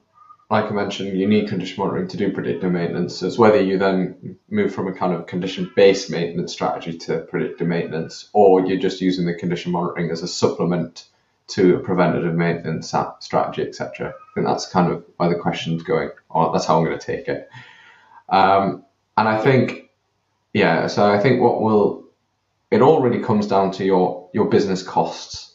like 0.51 0.65
I 0.65 0.75
mentioned, 0.75 1.17
you 1.17 1.29
need 1.29 1.49
condition 1.49 1.77
monitoring 1.79 2.09
to 2.09 2.17
do 2.17 2.33
predictive 2.33 2.73
maintenance. 2.73 3.19
So 3.19 3.27
it's 3.29 3.39
whether 3.39 3.63
you 3.63 3.79
then 3.79 4.37
move 4.51 4.75
from 4.75 4.89
a 4.89 4.93
kind 4.93 5.15
of 5.15 5.27
condition-based 5.27 6.11
maintenance 6.11 6.53
strategy 6.53 6.99
to 6.99 7.21
predictive 7.21 7.69
maintenance, 7.69 8.29
or 8.33 8.67
you're 8.67 8.81
just 8.81 9.01
using 9.01 9.27
the 9.27 9.35
condition 9.35 9.71
monitoring 9.71 10.11
as 10.11 10.23
a 10.23 10.29
supplement 10.29 11.05
to 11.49 11.77
a 11.77 11.79
preventative 11.79 12.35
maintenance 12.35 12.93
strategy, 13.21 13.63
etc. 13.63 14.09
I 14.09 14.35
think 14.35 14.47
that's 14.47 14.67
kind 14.67 14.91
of 14.91 15.05
where 15.19 15.29
the 15.29 15.37
question's 15.37 15.85
going, 15.85 16.11
or 16.29 16.53
that's 16.53 16.67
how 16.67 16.79
I'm 16.79 16.85
going 16.85 16.99
to 16.99 17.07
take 17.07 17.29
it. 17.29 17.49
Um, 18.31 18.85
and 19.17 19.29
I 19.29 19.41
think, 19.41 19.91
yeah, 20.53 20.87
so 20.87 21.11
I 21.11 21.19
think 21.19 21.41
what 21.41 21.61
will, 21.61 22.05
it 22.71 22.83
all 22.83 23.03
really 23.03 23.23
comes 23.23 23.47
down 23.47 23.73
to 23.73 23.85
your 23.85 24.31
your 24.33 24.49
business 24.49 24.83
costs. 24.83 25.55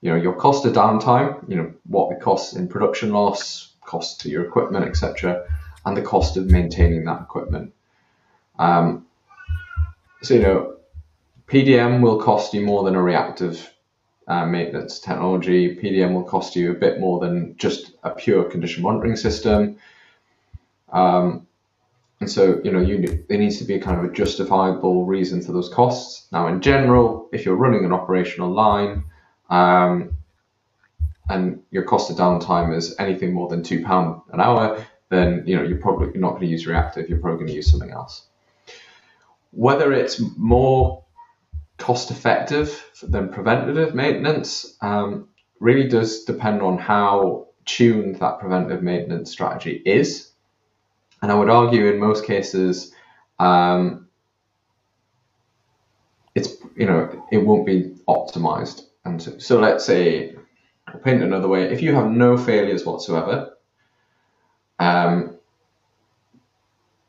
You 0.00 0.10
know, 0.10 0.16
your 0.16 0.34
cost 0.34 0.64
of 0.64 0.72
downtime. 0.72 1.48
You 1.48 1.56
know 1.56 1.74
what 1.86 2.12
it 2.12 2.20
costs 2.20 2.54
in 2.54 2.68
production 2.68 3.12
loss, 3.12 3.72
cost 3.84 4.20
to 4.22 4.28
your 4.28 4.44
equipment, 4.44 4.84
etc., 4.84 5.46
and 5.86 5.96
the 5.96 6.02
cost 6.02 6.36
of 6.36 6.50
maintaining 6.50 7.04
that 7.04 7.22
equipment. 7.22 7.72
Um, 8.58 9.06
so, 10.22 10.34
you 10.34 10.42
know, 10.42 10.76
PDM 11.46 12.02
will 12.02 12.20
cost 12.20 12.52
you 12.52 12.60
more 12.60 12.84
than 12.84 12.94
a 12.94 13.02
reactive 13.02 13.72
uh, 14.28 14.46
maintenance 14.46 15.00
technology. 15.00 15.76
PDM 15.76 16.14
will 16.14 16.24
cost 16.24 16.54
you 16.56 16.70
a 16.70 16.74
bit 16.74 17.00
more 17.00 17.20
than 17.20 17.56
just 17.56 17.92
a 18.02 18.10
pure 18.10 18.44
condition 18.44 18.82
monitoring 18.82 19.16
system. 19.16 19.78
Um, 20.92 21.46
and 22.20 22.30
so, 22.30 22.60
you 22.62 22.70
know, 22.70 22.80
you, 22.80 23.24
there 23.28 23.38
needs 23.38 23.58
to 23.58 23.64
be 23.64 23.74
a 23.74 23.80
kind 23.80 23.98
of 23.98 24.04
a 24.04 24.12
justifiable 24.12 25.06
reason 25.06 25.42
for 25.42 25.52
those 25.52 25.68
costs. 25.68 26.26
Now, 26.32 26.48
in 26.48 26.60
general, 26.60 27.28
if 27.32 27.44
you're 27.44 27.56
running 27.56 27.84
an 27.84 27.92
operational 27.92 28.50
line, 28.50 29.04
um, 29.48 30.16
and 31.30 31.62
your 31.70 31.84
cost 31.84 32.10
of 32.10 32.16
downtime 32.16 32.76
is 32.76 32.94
anything 32.98 33.32
more 33.32 33.48
than 33.48 33.62
two 33.62 33.84
pound 33.84 34.20
an 34.32 34.40
hour, 34.40 34.84
then 35.08 35.44
you 35.46 35.56
know 35.56 35.62
you're 35.62 35.78
probably 35.78 36.18
not 36.18 36.30
going 36.30 36.42
to 36.42 36.46
use 36.48 36.66
reactive. 36.66 37.08
You're 37.08 37.18
probably 37.18 37.38
going 37.38 37.48
to 37.48 37.54
use 37.54 37.70
something 37.70 37.90
else. 37.90 38.26
Whether 39.52 39.92
it's 39.92 40.20
more 40.36 41.04
cost 41.78 42.10
effective 42.10 42.84
than 43.02 43.30
preventative 43.30 43.94
maintenance 43.94 44.76
um, 44.82 45.28
really 45.60 45.88
does 45.88 46.24
depend 46.24 46.62
on 46.62 46.78
how 46.78 47.48
tuned 47.64 48.16
that 48.16 48.38
preventative 48.38 48.82
maintenance 48.82 49.30
strategy 49.30 49.82
is. 49.84 50.29
And 51.22 51.30
I 51.30 51.34
would 51.34 51.50
argue 51.50 51.86
in 51.86 51.98
most 51.98 52.24
cases, 52.24 52.92
um, 53.38 54.08
it's 56.34 56.56
you 56.76 56.86
know 56.86 57.24
it 57.30 57.38
won't 57.38 57.66
be 57.66 57.94
optimized. 58.08 58.82
And 59.04 59.20
so, 59.20 59.38
so 59.38 59.58
let's 59.58 59.84
say 59.84 60.34
I'll 60.86 61.00
paint 61.00 61.22
it 61.22 61.26
another 61.26 61.48
way. 61.48 61.64
If 61.64 61.82
you 61.82 61.94
have 61.94 62.10
no 62.10 62.36
failures 62.36 62.84
whatsoever, 62.84 63.56
um, 64.78 65.38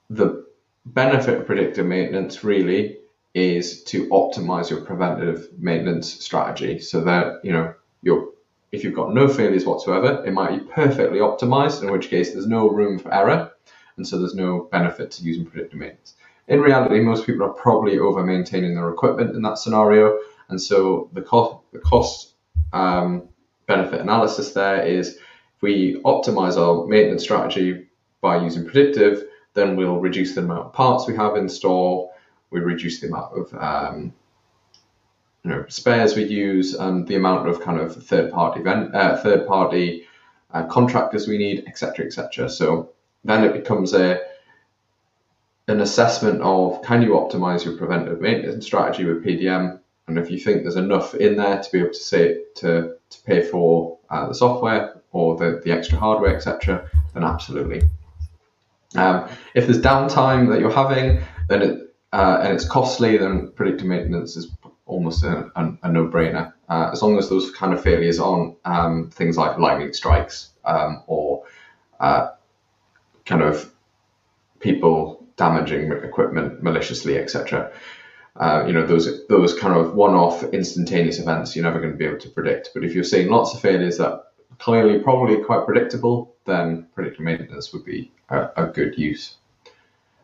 the 0.09 0.45
benefit 0.85 1.39
of 1.39 1.45
predictive 1.45 1.85
maintenance 1.85 2.43
really 2.43 2.97
is 3.33 3.83
to 3.83 4.07
optimize 4.09 4.69
your 4.69 4.81
preventative 4.81 5.47
maintenance 5.57 6.11
strategy 6.21 6.79
so 6.79 7.01
that 7.01 7.45
you 7.45 7.53
know 7.53 7.73
you're 8.01 8.31
if 8.71 8.83
you've 8.83 8.95
got 8.95 9.13
no 9.13 9.27
failures 9.27 9.65
whatsoever, 9.65 10.23
it 10.25 10.31
might 10.31 10.57
be 10.57 10.65
perfectly 10.65 11.19
optimized, 11.19 11.83
in 11.83 11.91
which 11.91 12.09
case 12.09 12.31
there's 12.31 12.47
no 12.47 12.69
room 12.69 12.99
for 12.99 13.13
error, 13.13 13.51
and 13.97 14.07
so 14.07 14.17
there's 14.17 14.35
no 14.35 14.67
benefit 14.71 15.11
to 15.11 15.23
using 15.23 15.45
predictive 15.45 15.79
maintenance. 15.79 16.15
In 16.47 16.59
reality, 16.59 16.99
most 16.99 17.25
people 17.25 17.45
are 17.45 17.53
probably 17.53 17.99
over 17.99 18.23
maintaining 18.23 18.75
their 18.75 18.89
equipment 18.89 19.35
in 19.35 19.41
that 19.43 19.57
scenario, 19.57 20.17
and 20.49 20.61
so 20.61 21.09
the 21.13 21.21
cost 21.21 21.57
the 21.71 21.79
cost 21.79 22.33
um, 22.73 23.29
benefit 23.67 24.01
analysis 24.01 24.51
there 24.53 24.83
is 24.83 25.15
if 25.15 25.61
we 25.61 26.01
optimize 26.03 26.57
our 26.57 26.85
maintenance 26.87 27.23
strategy 27.23 27.87
by 28.21 28.41
using 28.41 28.65
predictive, 28.65 29.23
then 29.53 29.75
we'll 29.75 29.99
reduce 29.99 30.35
the 30.35 30.41
amount 30.41 30.67
of 30.67 30.73
parts 30.73 31.07
we 31.07 31.15
have 31.15 31.35
in 31.35 31.47
store, 31.49 32.11
we 32.51 32.59
reduce 32.59 32.99
the 32.99 33.07
amount 33.07 33.37
of 33.37 33.53
um, 33.55 34.13
you 35.43 35.51
know 35.51 35.65
spares 35.67 36.15
we 36.15 36.23
use, 36.23 36.73
and 36.73 37.07
the 37.07 37.15
amount 37.15 37.47
of 37.47 37.61
kind 37.61 37.79
of 37.79 37.95
third 38.05 38.31
party 38.31 38.59
event, 38.59 38.93
uh, 38.95 39.17
third 39.17 39.47
party 39.47 40.05
uh, 40.53 40.63
contractors 40.65 41.27
we 41.27 41.37
need, 41.37 41.63
etc., 41.67 42.05
etc. 42.05 42.49
So 42.49 42.91
then 43.23 43.43
it 43.43 43.53
becomes 43.53 43.93
a 43.93 44.19
an 45.67 45.79
assessment 45.79 46.41
of 46.41 46.81
can 46.81 47.01
you 47.01 47.09
optimize 47.11 47.63
your 47.63 47.77
preventive 47.77 48.19
maintenance 48.19 48.65
strategy 48.65 49.05
with 49.05 49.23
PDM, 49.23 49.79
and 50.07 50.17
if 50.17 50.29
you 50.29 50.39
think 50.39 50.63
there's 50.63 50.75
enough 50.75 51.13
in 51.15 51.37
there 51.37 51.61
to 51.61 51.71
be 51.71 51.79
able 51.79 51.89
to 51.89 51.95
say 51.95 52.41
to 52.55 52.95
to 53.09 53.21
pay 53.23 53.41
for 53.41 53.97
uh, 54.09 54.27
the 54.27 54.35
software 54.35 55.01
or 55.11 55.37
the, 55.37 55.61
the 55.63 55.71
extra 55.71 55.97
hardware, 55.97 56.35
etc., 56.35 56.89
then 57.13 57.23
absolutely. 57.23 57.81
Um, 58.95 59.29
if 59.53 59.67
there's 59.67 59.81
downtime 59.81 60.49
that 60.49 60.59
you're 60.59 60.71
having, 60.71 61.21
then 61.49 61.61
it, 61.61 61.95
uh, 62.13 62.39
and 62.41 62.53
it's 62.53 62.67
costly, 62.67 63.17
then 63.17 63.51
predictive 63.51 63.87
maintenance 63.87 64.35
is 64.35 64.51
almost 64.85 65.23
a, 65.23 65.49
a, 65.55 65.73
a 65.83 65.91
no-brainer. 65.91 66.53
Uh, 66.69 66.89
as 66.91 67.01
long 67.01 67.17
as 67.17 67.29
those 67.29 67.51
kind 67.51 67.73
of 67.73 67.81
failures 67.81 68.19
aren't 68.19 68.57
um, 68.65 69.09
things 69.09 69.37
like 69.37 69.57
lightning 69.57 69.93
strikes 69.93 70.49
um, 70.65 71.03
or 71.07 71.43
uh, 71.99 72.29
kind 73.25 73.41
of 73.41 73.71
people 74.59 75.25
damaging 75.37 75.91
equipment 75.91 76.61
maliciously, 76.63 77.17
etc. 77.17 77.71
Uh, 78.37 78.63
you 78.65 78.73
know 78.73 78.85
those 78.85 79.27
those 79.27 79.57
kind 79.57 79.75
of 79.75 79.93
one-off 79.93 80.43
instantaneous 80.53 81.19
events 81.19 81.53
you're 81.55 81.65
never 81.65 81.79
going 81.79 81.91
to 81.91 81.97
be 81.97 82.05
able 82.05 82.19
to 82.19 82.29
predict. 82.29 82.69
But 82.73 82.83
if 82.83 82.93
you're 82.93 83.03
seeing 83.03 83.29
lots 83.29 83.53
of 83.53 83.59
failures 83.59 83.97
that 83.97 84.23
clearly 84.59 84.99
probably 84.99 85.43
quite 85.43 85.65
predictable, 85.65 86.35
then 86.45 86.87
predictive 86.93 87.21
maintenance 87.21 87.73
would 87.73 87.83
be 87.83 88.11
a, 88.29 88.49
a 88.55 88.65
good 88.67 88.97
use. 88.97 89.35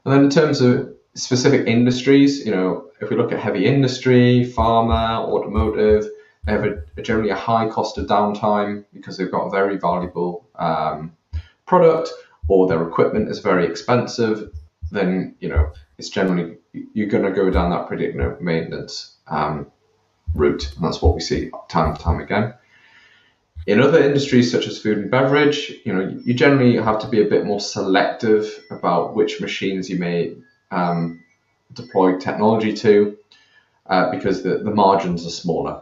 And 0.06 0.14
then 0.14 0.24
in 0.26 0.30
terms 0.30 0.62
of 0.62 0.94
specific 1.16 1.68
industries, 1.68 2.46
you 2.46 2.52
know, 2.52 2.90
if 3.02 3.10
we 3.10 3.18
look 3.18 3.32
at 3.32 3.40
heavy 3.40 3.66
industry, 3.66 4.52
pharma, 4.56 5.20
automotive, 5.20 6.06
they 6.46 6.54
have 6.54 6.64
a, 6.64 6.84
a 6.96 7.02
generally 7.02 7.30
a 7.30 7.36
high 7.36 7.68
cost 7.68 7.98
of 7.98 8.06
downtime 8.08 8.86
because 8.94 9.18
they've 9.18 9.32
got 9.32 9.48
a 9.48 9.50
very 9.50 9.78
valuable 9.78 10.48
um, 10.56 11.12
product 11.66 12.10
or 12.48 12.68
their 12.68 12.88
equipment 12.88 13.30
is 13.30 13.40
very 13.40 13.66
expensive, 13.66 14.52
then 14.92 15.36
you 15.40 15.50
know 15.50 15.72
it's 15.98 16.10
generally 16.10 16.58
you're 16.94 17.08
going 17.08 17.24
to 17.24 17.32
go 17.32 17.50
down 17.50 17.72
that 17.72 17.88
predictive 17.88 18.42
maintenance 18.42 19.16
um, 19.28 19.72
route, 20.34 20.72
and 20.76 20.86
that's 20.86 21.02
what 21.02 21.16
we 21.16 21.22
see 21.22 21.52
time 21.70 21.92
and 21.92 22.00
time 22.00 22.20
again. 22.20 22.54
In 23.66 23.82
other 23.82 24.02
industries 24.02 24.50
such 24.50 24.66
as 24.66 24.80
food 24.80 24.98
and 24.98 25.12
beverage, 25.12 25.74
you 25.84 25.94
know, 25.94 26.18
you 26.24 26.34
generally 26.34 26.78
have 26.78 27.00
to 27.00 27.08
be 27.08 27.22
a 27.22 27.26
bit 27.26 27.46
more 27.46 27.60
selective 27.60 28.64
about 28.72 29.14
which 29.14 29.42
machines 29.42 29.90
you 29.90 29.98
may 29.98 30.36
um, 30.72 31.22
deploy 31.74 32.18
technology 32.18 32.74
to, 32.74 33.18
uh, 33.88 34.10
because 34.12 34.42
the, 34.42 34.60
the 34.60 34.72
margins 34.72 35.28
are 35.28 35.32
smaller. 35.32 35.82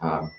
Um, 0.00 0.32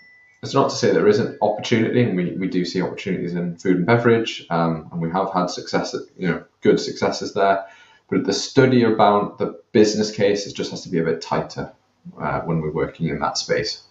it's 0.43 0.53
not 0.55 0.71
to 0.71 0.75
say 0.75 0.91
there 0.91 1.07
isn't 1.07 1.37
opportunity, 1.41 2.03
and 2.03 2.17
we, 2.17 2.31
we 2.31 2.47
do 2.47 2.65
see 2.65 2.81
opportunities 2.81 3.35
in 3.35 3.57
food 3.57 3.77
and 3.77 3.85
beverage, 3.85 4.45
um, 4.49 4.89
and 4.91 4.99
we 4.99 5.09
have 5.11 5.31
had 5.31 5.47
success, 5.47 5.95
you 6.17 6.27
know, 6.27 6.43
good 6.61 6.79
successes 6.79 7.33
there. 7.33 7.65
But 8.09 8.25
the 8.25 8.33
study 8.33 8.83
about 8.83 9.37
the 9.37 9.61
business 9.71 10.11
case 10.11 10.47
it 10.47 10.55
just 10.55 10.71
has 10.71 10.81
to 10.81 10.89
be 10.89 10.99
a 10.99 11.03
bit 11.03 11.21
tighter 11.21 11.71
uh, 12.19 12.41
when 12.41 12.59
we're 12.61 12.71
working 12.71 13.07
in 13.07 13.19
that 13.19 13.37
space. 13.37 13.83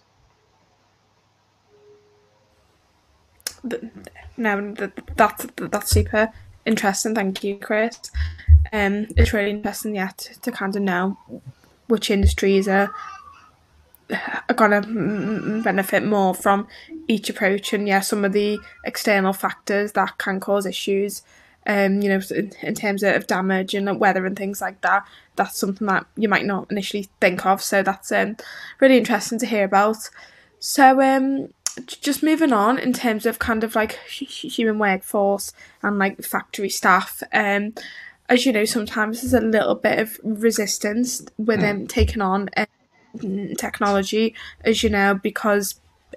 No, 4.37 4.73
that's 5.15 5.47
that's 5.55 5.89
super 5.89 6.31
interesting. 6.65 7.15
Thank 7.15 7.43
you, 7.43 7.57
Chris. 7.57 7.97
Um, 8.73 9.07
it's 9.15 9.33
really 9.33 9.51
interesting 9.51 9.95
yet 9.95 10.17
to, 10.19 10.41
to 10.41 10.51
kind 10.51 10.75
of 10.75 10.81
know 10.81 11.17
which 11.87 12.11
industries 12.11 12.67
are 12.67 12.93
are 14.11 14.55
gonna 14.55 14.81
benefit 15.63 16.03
more 16.03 16.33
from 16.33 16.67
each 17.07 17.29
approach, 17.29 17.73
and 17.73 17.87
yeah, 17.87 18.01
some 18.01 18.25
of 18.25 18.33
the 18.33 18.59
external 18.85 19.33
factors 19.33 19.93
that 19.93 20.17
can 20.17 20.39
cause 20.39 20.65
issues. 20.65 21.23
Um, 21.67 22.01
you 22.01 22.09
know, 22.09 22.19
in, 22.31 22.51
in 22.63 22.73
terms 22.73 23.03
of 23.03 23.27
damage 23.27 23.75
and 23.75 23.99
weather 23.99 24.25
and 24.25 24.35
things 24.35 24.61
like 24.61 24.81
that, 24.81 25.05
that's 25.35 25.59
something 25.59 25.85
that 25.85 26.07
you 26.17 26.27
might 26.27 26.45
not 26.45 26.71
initially 26.71 27.07
think 27.19 27.45
of. 27.45 27.61
So 27.61 27.83
that's 27.83 28.11
um, 28.11 28.37
really 28.79 28.97
interesting 28.97 29.37
to 29.37 29.45
hear 29.45 29.65
about. 29.65 30.09
So 30.57 30.99
um, 31.01 31.49
just 31.87 32.23
moving 32.23 32.53
on 32.53 32.77
in 32.77 32.93
terms 32.93 33.25
of 33.25 33.39
kind 33.39 33.63
of 33.63 33.75
like 33.75 33.99
human 34.07 34.79
workforce 34.79 35.53
and 35.81 35.97
like 35.97 36.21
factory 36.21 36.69
staff 36.69 37.23
um 37.33 37.73
as 38.29 38.45
you 38.45 38.51
know 38.51 38.65
sometimes 38.65 39.21
there's 39.21 39.33
a 39.33 39.45
little 39.45 39.75
bit 39.75 39.99
of 39.99 40.19
resistance 40.23 41.21
with 41.37 41.59
mm. 41.59 41.61
them 41.61 41.87
taking 41.87 42.21
on 42.21 42.49
um, 42.57 42.65
technology 43.57 44.33
as 44.63 44.83
you 44.83 44.89
know 44.89 45.13
because 45.13 45.75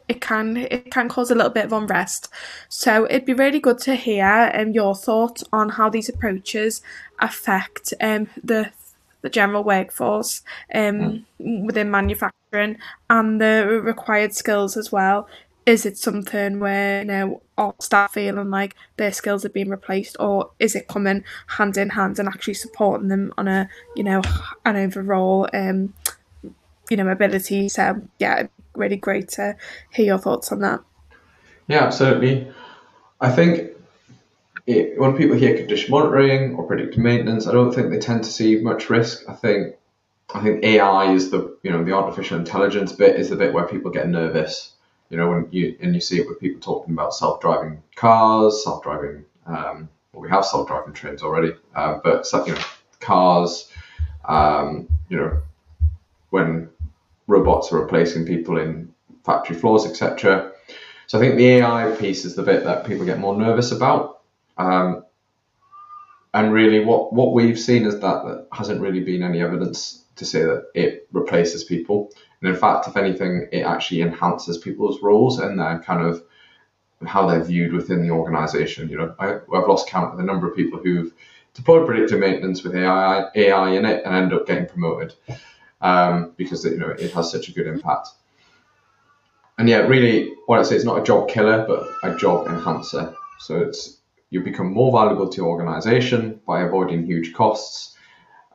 it 0.09 0.20
can 0.20 0.57
it 0.57 0.90
can 0.90 1.09
cause 1.09 1.30
a 1.30 1.35
little 1.35 1.50
bit 1.50 1.64
of 1.64 1.72
unrest 1.72 2.28
so 2.68 3.07
it'd 3.07 3.24
be 3.24 3.33
really 3.33 3.61
good 3.61 3.78
to 3.78 3.94
hear 3.94 4.50
um, 4.54 4.72
your 4.72 4.94
thoughts 4.94 5.44
on 5.52 5.70
how 5.70 5.88
these 5.88 6.09
approaches 6.09 6.83
affect 7.20 7.94
um 8.00 8.28
the 8.42 8.70
the 9.22 9.30
general 9.30 9.64
workforce 9.64 10.42
um, 10.74 11.24
mm. 11.40 11.64
within 11.64 11.90
manufacturing 11.90 12.76
and 13.09 13.40
the 13.40 13.80
required 13.83 14.35
skills 14.35 14.76
as 14.76 14.92
well 14.92 15.26
is 15.66 15.87
it 15.87 15.96
something 15.96 16.61
where 16.61 17.00
you 17.00 17.07
know 17.07 17.40
all 17.57 17.74
staff 17.80 18.12
feeling 18.12 18.50
like 18.50 18.74
their 18.98 19.12
skills 19.12 19.44
are 19.44 19.50
being 19.50 19.70
replaced 19.70 20.16
or 20.20 20.50
is 20.59 20.74
it 20.74 20.88
coming 20.88 21.24
hand 21.46 21.76
in 21.76 21.90
hand 21.90 22.18
and 22.18 22.28
actually 22.28 22.54
supporting 22.54 23.09
them 23.09 23.33
on 23.38 23.48
a 23.48 23.68
you 23.96 24.02
know 24.02 24.20
an 24.66 24.76
overall 24.76 25.48
um 25.54 25.94
you 26.90 26.97
know 26.97 27.09
ability 27.09 27.68
so 27.68 28.01
yeah 28.18 28.47
really 28.75 28.97
great 28.97 29.29
to 29.29 29.57
hear 29.92 30.07
your 30.07 30.18
thoughts 30.18 30.51
on 30.53 30.61
that 30.61 30.81
yeah 31.68 31.85
absolutely 31.85 32.51
i 33.20 33.31
think 33.31 33.70
it, 34.66 34.99
when 34.99 35.16
people 35.16 35.37
hear 35.37 35.57
condition 35.57 35.90
monitoring 35.90 36.55
or 36.55 36.66
predictive 36.66 36.99
maintenance 36.99 37.47
i 37.47 37.53
don't 37.53 37.75
think 37.75 37.90
they 37.90 37.99
tend 37.99 38.25
to 38.25 38.31
see 38.31 38.57
much 38.57 38.90
risk 38.90 39.23
i 39.29 39.33
think 39.33 39.75
i 40.35 40.42
think 40.42 40.64
ai 40.64 41.12
is 41.12 41.31
the 41.31 41.57
you 41.62 41.70
know 41.70 41.85
the 41.85 41.92
artificial 41.92 42.38
intelligence 42.38 42.92
bit 42.92 43.16
is 43.16 43.31
the 43.31 43.37
bit 43.37 43.53
where 43.53 43.66
people 43.66 43.90
get 43.90 44.09
nervous 44.09 44.75
you 45.11 45.20
know, 45.20 45.29
when 45.29 45.49
you 45.53 45.77
and 45.81 45.94
you 45.94 46.01
see 46.01 46.18
it 46.18 46.29
with 46.29 46.40
people 46.40 46.61
talking 46.61 46.92
about 46.92 47.14
self-driving 47.14 47.83
cars, 47.94 48.64
self-driving. 48.64 49.25
Um, 49.47 49.88
well, 50.12 50.23
we 50.23 50.29
have 50.29 50.44
self-driving 50.44 50.94
trains 50.94 51.23
already, 51.23 51.53
uh, 51.75 51.99
but 52.03 52.27
you 52.47 52.55
know, 52.55 52.61
cars. 53.01 53.70
Um, 54.25 54.88
you 55.09 55.18
know, 55.18 55.42
when 56.31 56.70
robots 57.27 57.73
are 57.73 57.81
replacing 57.81 58.27
people 58.27 58.59
in 58.59 58.93
factory 59.25 59.57
floors, 59.57 59.87
etc. 59.87 60.53
So 61.07 61.19
I 61.19 61.21
think 61.21 61.37
the 61.37 61.49
AI 61.49 61.95
piece 61.99 62.25
is 62.25 62.35
the 62.35 62.43
bit 62.43 62.65
that 62.65 62.87
people 62.87 63.05
get 63.05 63.19
more 63.19 63.37
nervous 63.37 63.73
about. 63.73 64.23
Um, 64.57 65.05
and 66.33 66.53
really, 66.53 66.85
what 66.85 67.13
what 67.13 67.33
we've 67.33 67.59
seen 67.59 67.87
is 67.87 68.01
that 68.01 68.25
there 68.25 68.45
hasn't 68.53 68.81
really 68.81 69.01
been 69.01 69.23
any 69.23 69.41
evidence 69.41 70.05
to 70.17 70.25
say 70.25 70.43
that 70.43 70.65
it 70.75 71.09
replaces 71.13 71.65
people. 71.65 72.11
And 72.41 72.51
in 72.51 72.57
fact, 72.57 72.89
if 72.89 72.97
anything, 72.97 73.49
it 73.53 73.63
actually 73.63 74.03
enhances 74.03 74.59
people's 74.59 75.03
roles 75.03 75.39
and 75.39 75.59
their 75.59 75.79
kind 75.81 76.07
of 76.07 76.23
how 77.07 77.27
they're 77.27 77.43
viewed 77.43 77.73
within 77.73 78.03
the 78.03 78.11
organization. 78.11 78.89
You 78.89 78.99
know, 78.99 79.15
I, 79.19 79.27
have 79.27 79.69
lost 79.69 79.89
count 79.89 80.13
of 80.13 80.19
the 80.19 80.25
number 80.25 80.49
of 80.49 80.57
people 80.57 80.79
who've 80.79 81.13
deployed 81.55 81.87
predictive 81.87 82.19
maintenance 82.19 82.63
with 82.63 82.75
AI, 82.75 83.27
AI 83.35 83.71
in 83.71 83.85
it 83.85 84.05
and 84.05 84.15
end 84.15 84.33
up 84.33 84.47
getting 84.47 84.67
promoted 84.67 85.15
um, 85.85 86.33
because 86.37 86.64
you 86.64 86.79
know 86.79 86.88
it 86.88 87.12
has 87.12 87.31
such 87.31 87.49
a 87.49 87.53
good 87.53 87.68
impact. 87.68 88.09
And 89.59 89.68
yeah, 89.68 89.79
really, 89.79 90.33
what 90.47 90.59
I 90.59 90.64
say 90.64 90.75
it's 90.75 90.85
not 90.85 90.99
a 90.99 91.05
job 91.05 91.29
killer, 91.29 91.64
but 91.68 91.87
a 92.03 92.16
job 92.16 92.49
enhancer. 92.49 93.14
So 93.38 93.59
it's 93.59 94.01
you 94.31 94.40
become 94.40 94.73
more 94.73 94.90
valuable 94.90 95.29
to 95.29 95.37
your 95.37 95.49
organization 95.49 96.40
by 96.47 96.62
avoiding 96.62 97.07
huge 97.07 97.35
costs. 97.35 97.97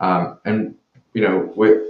Um, 0.02 0.40
and 0.44 0.76
you 1.14 1.22
know, 1.22 1.54
we're 1.56 1.88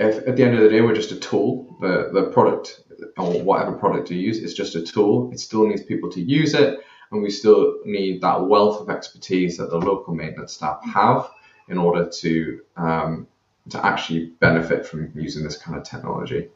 if 0.00 0.26
at 0.26 0.36
the 0.36 0.42
end 0.42 0.56
of 0.56 0.62
the 0.62 0.70
day 0.70 0.80
we're 0.80 0.94
just 0.94 1.12
a 1.12 1.20
tool, 1.20 1.76
the, 1.80 2.10
the 2.12 2.30
product 2.30 2.82
or 3.18 3.42
whatever 3.42 3.72
product 3.72 4.10
you 4.10 4.18
use 4.18 4.38
is 4.38 4.54
just 4.54 4.74
a 4.74 4.82
tool. 4.82 5.30
It 5.32 5.38
still 5.38 5.66
needs 5.66 5.82
people 5.82 6.10
to 6.12 6.20
use 6.20 6.54
it, 6.54 6.80
and 7.10 7.22
we 7.22 7.30
still 7.30 7.78
need 7.84 8.22
that 8.22 8.46
wealth 8.46 8.80
of 8.80 8.88
expertise 8.88 9.58
that 9.58 9.68
the 9.68 9.78
local 9.78 10.14
maintenance 10.14 10.54
staff 10.54 10.80
have 10.84 11.28
in 11.68 11.78
order 11.78 12.08
to 12.08 12.60
um, 12.76 13.28
to 13.70 13.84
actually 13.84 14.26
benefit 14.40 14.86
from 14.86 15.12
using 15.14 15.44
this 15.44 15.56
kind 15.56 15.76
of 15.76 15.84
technology. 15.84 16.48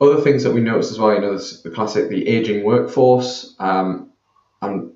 Other 0.00 0.20
things 0.20 0.44
that 0.44 0.52
we 0.52 0.60
noticed 0.60 0.92
as 0.92 0.98
well, 0.98 1.14
you 1.14 1.20
know, 1.20 1.36
the 1.36 1.70
classic 1.74 2.08
the 2.08 2.28
aging 2.28 2.64
workforce, 2.64 3.54
um, 3.58 4.10
and 4.62 4.92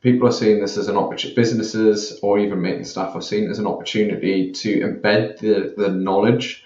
people 0.00 0.28
are 0.28 0.32
seeing 0.32 0.60
this 0.60 0.76
as 0.76 0.88
an 0.88 0.96
opportunity, 0.96 1.34
businesses 1.34 2.18
or 2.22 2.38
even 2.38 2.60
maintenance 2.60 2.90
staff 2.90 3.14
are 3.14 3.22
seeing 3.22 3.44
it 3.44 3.50
as 3.50 3.58
an 3.58 3.66
opportunity 3.66 4.52
to 4.52 4.80
embed 4.80 5.38
the, 5.38 5.74
the 5.76 5.88
knowledge 5.88 6.64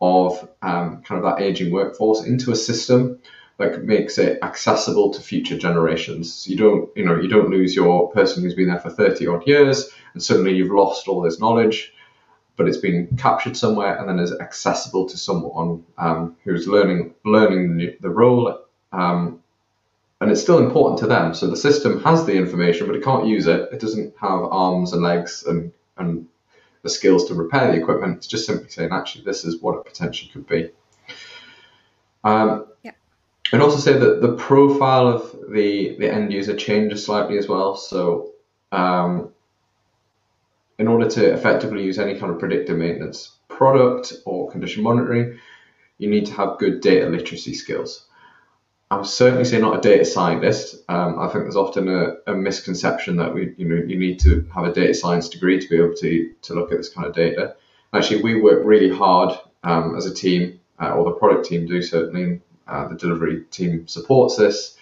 of 0.00 0.48
um, 0.62 1.02
kind 1.02 1.22
of 1.22 1.24
that 1.24 1.42
aging 1.42 1.72
workforce 1.72 2.24
into 2.24 2.52
a 2.52 2.56
system 2.56 3.18
that 3.58 3.84
makes 3.84 4.16
it 4.16 4.38
accessible 4.42 5.12
to 5.12 5.20
future 5.20 5.58
generations. 5.58 6.32
So 6.32 6.50
you 6.50 6.56
don't, 6.56 6.90
you 6.96 7.04
know, 7.04 7.20
you 7.20 7.28
don't 7.28 7.50
lose 7.50 7.74
your 7.74 8.10
person 8.10 8.42
who's 8.42 8.54
been 8.54 8.68
there 8.68 8.80
for 8.80 8.90
30 8.90 9.26
odd 9.26 9.46
years 9.46 9.90
and 10.12 10.22
suddenly 10.22 10.54
you've 10.54 10.72
lost 10.72 11.08
all 11.08 11.20
this 11.22 11.40
knowledge, 11.40 11.92
but 12.56 12.68
it's 12.68 12.78
been 12.78 13.16
captured 13.16 13.56
somewhere 13.56 13.96
and 13.96 14.08
then 14.08 14.18
is 14.18 14.32
accessible 14.38 15.08
to 15.08 15.16
someone 15.16 15.84
um, 15.98 16.36
who's 16.44 16.66
learning 16.66 17.14
learning 17.24 17.76
the, 17.76 17.96
the 18.00 18.10
role 18.10 18.60
um, 18.92 19.40
and 20.20 20.30
it's 20.30 20.42
still 20.42 20.58
important 20.58 20.98
to 21.00 21.06
them. 21.06 21.34
So 21.34 21.46
the 21.46 21.56
system 21.56 22.02
has 22.02 22.26
the 22.26 22.34
information, 22.34 22.86
but 22.86 22.96
it 22.96 23.02
can't 23.02 23.26
use 23.26 23.46
it. 23.46 23.70
It 23.72 23.80
doesn't 23.80 24.14
have 24.20 24.40
arms 24.42 24.92
and 24.92 25.02
legs 25.02 25.44
and, 25.46 25.72
and 25.96 26.26
the 26.82 26.90
skills 26.90 27.26
to 27.28 27.34
repair 27.34 27.72
the 27.72 27.78
equipment. 27.78 28.18
It's 28.18 28.26
just 28.26 28.46
simply 28.46 28.68
saying, 28.68 28.90
actually, 28.92 29.24
this 29.24 29.44
is 29.44 29.62
what 29.62 29.78
it 29.78 29.84
potentially 29.84 30.30
could 30.30 30.46
be. 30.46 30.70
Um, 32.22 32.66
yeah. 32.82 32.92
And 33.52 33.62
also 33.62 33.78
say 33.78 33.98
that 33.98 34.20
the 34.20 34.34
profile 34.34 35.08
of 35.08 35.34
the, 35.48 35.96
the 35.98 36.12
end 36.12 36.32
user 36.32 36.54
changes 36.54 37.04
slightly 37.04 37.38
as 37.38 37.48
well. 37.48 37.76
So 37.76 38.32
um, 38.72 39.32
in 40.80 40.88
order 40.88 41.06
to 41.06 41.32
effectively 41.34 41.84
use 41.84 41.98
any 41.98 42.18
kind 42.18 42.32
of 42.32 42.38
predictive 42.38 42.78
maintenance 42.78 43.36
product 43.48 44.14
or 44.24 44.50
condition 44.50 44.82
monitoring, 44.82 45.38
you 45.98 46.08
need 46.08 46.24
to 46.24 46.32
have 46.32 46.58
good 46.58 46.80
data 46.80 47.06
literacy 47.06 47.52
skills. 47.52 48.06
I 48.90 48.96
would 48.96 49.06
certainly 49.06 49.44
say 49.44 49.60
not 49.60 49.76
a 49.76 49.80
data 49.82 50.06
scientist. 50.06 50.76
Um, 50.88 51.18
I 51.18 51.28
think 51.28 51.44
there's 51.44 51.54
often 51.54 51.88
a, 51.88 52.14
a, 52.26 52.34
misconception 52.34 53.16
that 53.18 53.34
we, 53.34 53.54
you 53.58 53.68
know, 53.68 53.76
you 53.86 53.98
need 53.98 54.20
to 54.20 54.48
have 54.54 54.64
a 54.64 54.72
data 54.72 54.94
science 54.94 55.28
degree 55.28 55.60
to 55.60 55.68
be 55.68 55.76
able 55.76 55.94
to 55.96 56.32
to 56.42 56.54
look 56.54 56.72
at 56.72 56.78
this 56.78 56.88
kind 56.88 57.06
of 57.06 57.14
data. 57.14 57.54
Actually, 57.92 58.22
we 58.22 58.40
work 58.40 58.62
really 58.64 58.90
hard 58.90 59.38
um, 59.62 59.96
as 59.96 60.06
a 60.06 60.14
team, 60.14 60.60
uh, 60.80 60.92
or 60.94 61.04
the 61.04 61.18
product 61.18 61.44
team 61.44 61.66
do 61.66 61.82
certainly. 61.82 62.40
Uh, 62.66 62.88
the 62.88 62.96
delivery 62.96 63.44
team 63.50 63.86
supports 63.86 64.36
this, 64.36 64.76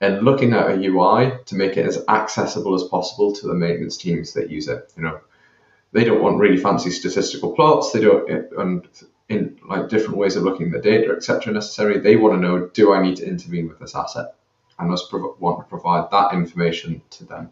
and 0.00 0.22
looking 0.22 0.52
at 0.52 0.70
a 0.70 0.86
UI 0.86 1.32
to 1.46 1.54
make 1.56 1.76
it 1.76 1.86
as 1.86 2.04
accessible 2.08 2.74
as 2.74 2.84
possible 2.84 3.32
to 3.32 3.48
the 3.48 3.54
maintenance 3.54 3.96
teams 3.96 4.34
that 4.34 4.50
use 4.50 4.68
it. 4.68 4.92
You 4.96 5.02
know, 5.02 5.20
they 5.92 6.04
don't 6.04 6.22
want 6.22 6.38
really 6.38 6.56
fancy 6.56 6.90
statistical 6.90 7.52
plots. 7.52 7.92
They 7.92 8.00
don't, 8.00 8.28
and 8.58 8.88
in 9.28 9.58
like 9.68 9.88
different 9.88 10.18
ways 10.18 10.36
of 10.36 10.42
looking 10.42 10.66
at 10.66 10.72
the 10.72 10.90
data, 10.90 11.12
etc. 11.12 11.52
necessary. 11.52 11.98
They 11.98 12.16
want 12.16 12.34
to 12.34 12.40
know, 12.40 12.66
do 12.66 12.92
I 12.92 13.00
need 13.00 13.16
to 13.16 13.26
intervene 13.26 13.68
with 13.68 13.78
this 13.78 13.94
asset? 13.94 14.34
I 14.78 14.84
must 14.84 15.08
prov- 15.08 15.40
want 15.40 15.60
to 15.60 15.68
provide 15.68 16.10
that 16.10 16.32
information 16.34 17.02
to 17.10 17.24
them. 17.24 17.50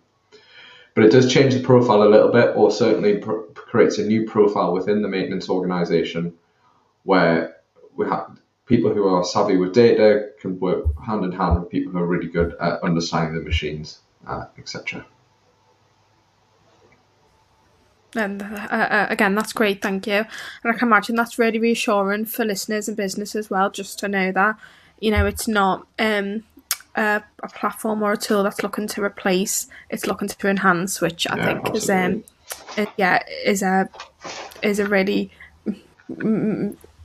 But 0.95 1.05
it 1.05 1.13
does 1.13 1.33
change 1.33 1.55
the 1.55 1.61
profile 1.61 2.03
a 2.03 2.11
little 2.11 2.33
bit, 2.33 2.57
or 2.57 2.73
certainly 2.73 3.19
pr- 3.19 3.43
creates 3.55 3.99
a 3.99 4.05
new 4.05 4.27
profile 4.27 4.73
within 4.73 5.03
the 5.03 5.09
maintenance 5.09 5.49
organization 5.49 6.35
where 7.05 7.57
we 7.97 8.07
have 8.07 8.39
people 8.67 8.93
who 8.93 9.07
are 9.07 9.25
savvy 9.25 9.57
with 9.57 9.73
data 9.73 10.31
can 10.41 10.59
work 10.59 10.85
hand 11.07 11.25
in 11.25 11.33
hand 11.33 11.61
with 11.61 11.71
people 11.71 11.93
who 11.93 11.99
are 11.99 12.07
really 12.07 12.29
good 12.29 12.55
at 12.61 12.83
understanding 12.83 13.35
the 13.35 13.41
machines, 13.41 14.01
uh, 14.27 14.47
etc. 14.59 15.07
And 18.17 18.43
uh, 18.43 18.47
uh, 18.71 19.07
again, 19.11 19.35
that's 19.35 19.53
great, 19.53 19.83
thank 19.83 20.07
you. 20.07 20.15
And 20.15 20.27
I 20.65 20.73
can 20.73 20.89
imagine 20.89 21.15
that's 21.17 21.39
really 21.39 21.59
reassuring 21.59 22.25
for 22.27 22.45
listeners 22.45 22.89
and 22.89 22.97
business 22.97 23.35
as 23.37 23.51
well, 23.51 23.71
just 23.71 23.99
to 24.01 24.09
know 24.09 24.33
that 24.33 24.57
you 25.01 25.11
know 25.11 25.27
it's 25.27 25.47
not 25.47 25.87
um, 25.99 26.45
a, 26.97 27.23
a 27.43 27.49
platform 27.49 28.03
or 28.03 28.13
a 28.13 28.17
tool 28.17 28.43
that's 28.43 28.63
looking 28.63 28.87
to 28.89 29.03
replace; 29.05 29.67
it's 29.91 30.07
looking 30.07 30.29
to 30.29 30.49
enhance, 30.49 31.01
which 31.01 31.27
I 31.31 31.37
Yeah, 31.37 31.45
think 31.45 31.75
is 31.75 31.91
um, 31.91 32.25
it, 32.77 32.89
yeah 32.97 33.23
is 33.45 33.63
a 33.63 33.91
is 34.63 34.79
a 34.79 34.87
really 34.87 35.31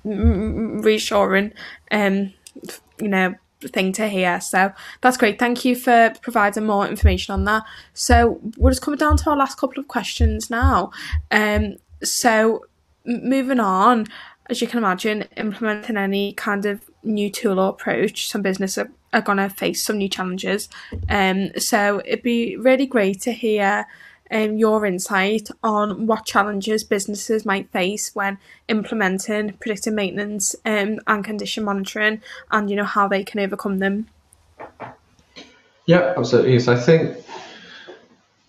reassuring 0.03 1.53
um 1.91 2.33
you 2.99 3.07
know 3.09 3.35
thing 3.69 3.91
to 3.93 4.07
hear. 4.07 4.41
So 4.41 4.71
that's 5.01 5.17
great. 5.17 5.39
Thank 5.39 5.65
you 5.65 5.75
for 5.75 6.13
providing 6.21 6.65
more 6.65 6.87
information 6.87 7.33
on 7.33 7.45
that. 7.45 7.63
So 7.93 8.39
we're 8.57 8.71
just 8.71 8.81
coming 8.81 8.97
down 8.97 9.17
to 9.17 9.29
our 9.29 9.37
last 9.37 9.57
couple 9.57 9.79
of 9.79 9.87
questions 9.87 10.49
now. 10.49 10.91
Um, 11.31 11.77
so 12.03 12.65
moving 13.05 13.59
on, 13.59 14.07
as 14.49 14.61
you 14.61 14.67
can 14.67 14.79
imagine, 14.79 15.23
implementing 15.37 15.97
any 15.97 16.33
kind 16.33 16.65
of 16.65 16.81
new 17.03 17.29
tool 17.29 17.59
or 17.59 17.69
approach, 17.69 18.27
some 18.27 18.41
business 18.41 18.77
are, 18.77 18.89
are 19.13 19.21
going 19.21 19.37
to 19.37 19.49
face 19.49 19.83
some 19.83 19.97
new 19.97 20.09
challenges. 20.09 20.69
Um, 21.09 21.51
so 21.57 22.01
it'd 22.05 22.23
be 22.23 22.57
really 22.57 22.85
great 22.85 23.21
to 23.21 23.31
hear 23.31 23.85
um, 24.33 24.57
your 24.57 24.85
insight 24.85 25.49
on 25.63 26.07
what 26.07 26.25
challenges 26.25 26.83
businesses 26.83 27.45
might 27.45 27.69
face 27.71 28.13
when 28.13 28.37
implementing 28.67 29.53
predictive 29.53 29.93
maintenance 29.93 30.55
um, 30.65 30.99
and 31.07 31.23
condition 31.23 31.63
monitoring 31.63 32.21
and 32.51 32.69
you 32.69 32.75
know 32.75 32.83
how 32.83 33.07
they 33.07 33.23
can 33.23 33.39
overcome 33.39 33.79
them 33.79 34.07
Yeah, 35.85 36.13
absolutely. 36.17 36.59
So 36.59 36.73
I 36.73 36.77
think 36.77 37.17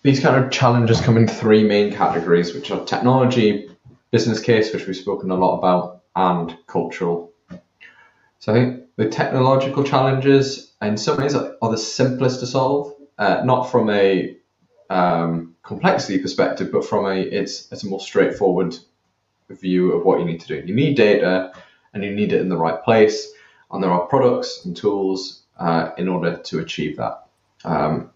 these 0.03 0.19
kind 0.19 0.43
of 0.43 0.51
challenges 0.51 1.01
come 1.01 1.17
in 1.17 1.27
three 1.27 1.63
main 1.63 1.91
categories, 1.93 2.53
which 2.53 2.71
are 2.71 2.85
technology, 2.85 3.69
business 4.11 4.39
case, 4.39 4.73
which 4.73 4.87
we've 4.87 4.95
spoken 4.95 5.31
a 5.31 5.35
lot 5.35 5.57
about, 5.57 6.03
and 6.15 6.55
cultural. 6.67 7.31
So 8.39 8.53
I 8.53 8.55
think 8.55 8.83
the 8.95 9.09
technological 9.09 9.83
challenges, 9.83 10.73
in 10.81 10.97
some 10.97 11.17
ways, 11.17 11.35
are 11.35 11.71
the 11.71 11.77
simplest 11.77 12.39
to 12.41 12.47
solve. 12.47 12.93
Uh, 13.17 13.41
not 13.45 13.71
from 13.71 13.89
a 13.89 14.35
um, 14.89 15.55
complexity 15.63 16.19
perspective, 16.19 16.71
but 16.71 16.85
from 16.85 17.05
a 17.05 17.15
it's 17.15 17.71
it's 17.71 17.83
a 17.83 17.87
more 17.87 17.99
straightforward 17.99 18.77
view 19.49 19.91
of 19.91 20.05
what 20.05 20.19
you 20.19 20.25
need 20.25 20.41
to 20.41 20.47
do. 20.47 20.63
You 20.65 20.75
need 20.75 20.95
data, 20.95 21.53
and 21.93 22.03
you 22.03 22.13
need 22.13 22.33
it 22.33 22.41
in 22.41 22.49
the 22.49 22.57
right 22.57 22.81
place, 22.83 23.31
and 23.71 23.83
there 23.83 23.91
are 23.91 24.07
products 24.07 24.65
and 24.65 24.75
tools 24.75 25.43
uh, 25.59 25.91
in 25.97 26.07
order 26.07 26.37
to 26.37 26.59
achieve 26.59 26.97
that. 26.97 27.27
Um, 27.63 28.11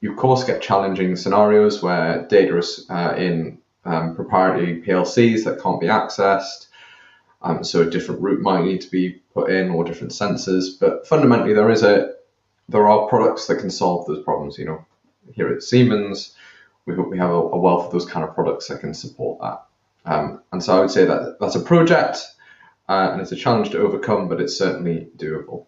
you 0.00 0.10
of 0.12 0.16
course 0.16 0.44
get 0.44 0.62
challenging 0.62 1.16
scenarios 1.16 1.82
where 1.82 2.26
data 2.28 2.56
is 2.58 2.86
uh, 2.90 3.14
in 3.16 3.58
um, 3.84 4.14
proprietary 4.14 4.82
PLCs 4.82 5.44
that 5.44 5.60
can't 5.60 5.80
be 5.80 5.86
accessed. 5.86 6.66
Um, 7.42 7.62
so 7.62 7.82
a 7.82 7.90
different 7.90 8.20
route 8.20 8.40
might 8.40 8.64
need 8.64 8.80
to 8.80 8.90
be 8.90 9.20
put 9.32 9.50
in, 9.50 9.70
or 9.70 9.84
different 9.84 10.12
sensors. 10.12 10.78
But 10.78 11.06
fundamentally, 11.06 11.52
there 11.52 11.70
is 11.70 11.82
a 11.82 12.14
there 12.68 12.88
are 12.88 13.08
products 13.08 13.46
that 13.46 13.60
can 13.60 13.70
solve 13.70 14.06
those 14.06 14.24
problems. 14.24 14.58
You 14.58 14.64
know, 14.64 14.84
here 15.32 15.48
at 15.48 15.62
Siemens, 15.62 16.34
we 16.86 16.94
hope 16.94 17.10
we 17.10 17.18
have 17.18 17.30
a, 17.30 17.34
a 17.34 17.58
wealth 17.58 17.86
of 17.86 17.92
those 17.92 18.06
kind 18.06 18.26
of 18.26 18.34
products 18.34 18.68
that 18.68 18.80
can 18.80 18.94
support 18.94 19.40
that. 19.40 19.64
Um, 20.04 20.42
and 20.52 20.62
so 20.62 20.76
I 20.76 20.80
would 20.80 20.90
say 20.90 21.04
that 21.04 21.38
that's 21.40 21.56
a 21.56 21.60
project, 21.60 22.18
uh, 22.88 23.10
and 23.12 23.20
it's 23.20 23.32
a 23.32 23.36
challenge 23.36 23.70
to 23.70 23.78
overcome, 23.80 24.28
but 24.28 24.40
it's 24.40 24.56
certainly 24.56 25.08
doable. 25.16 25.66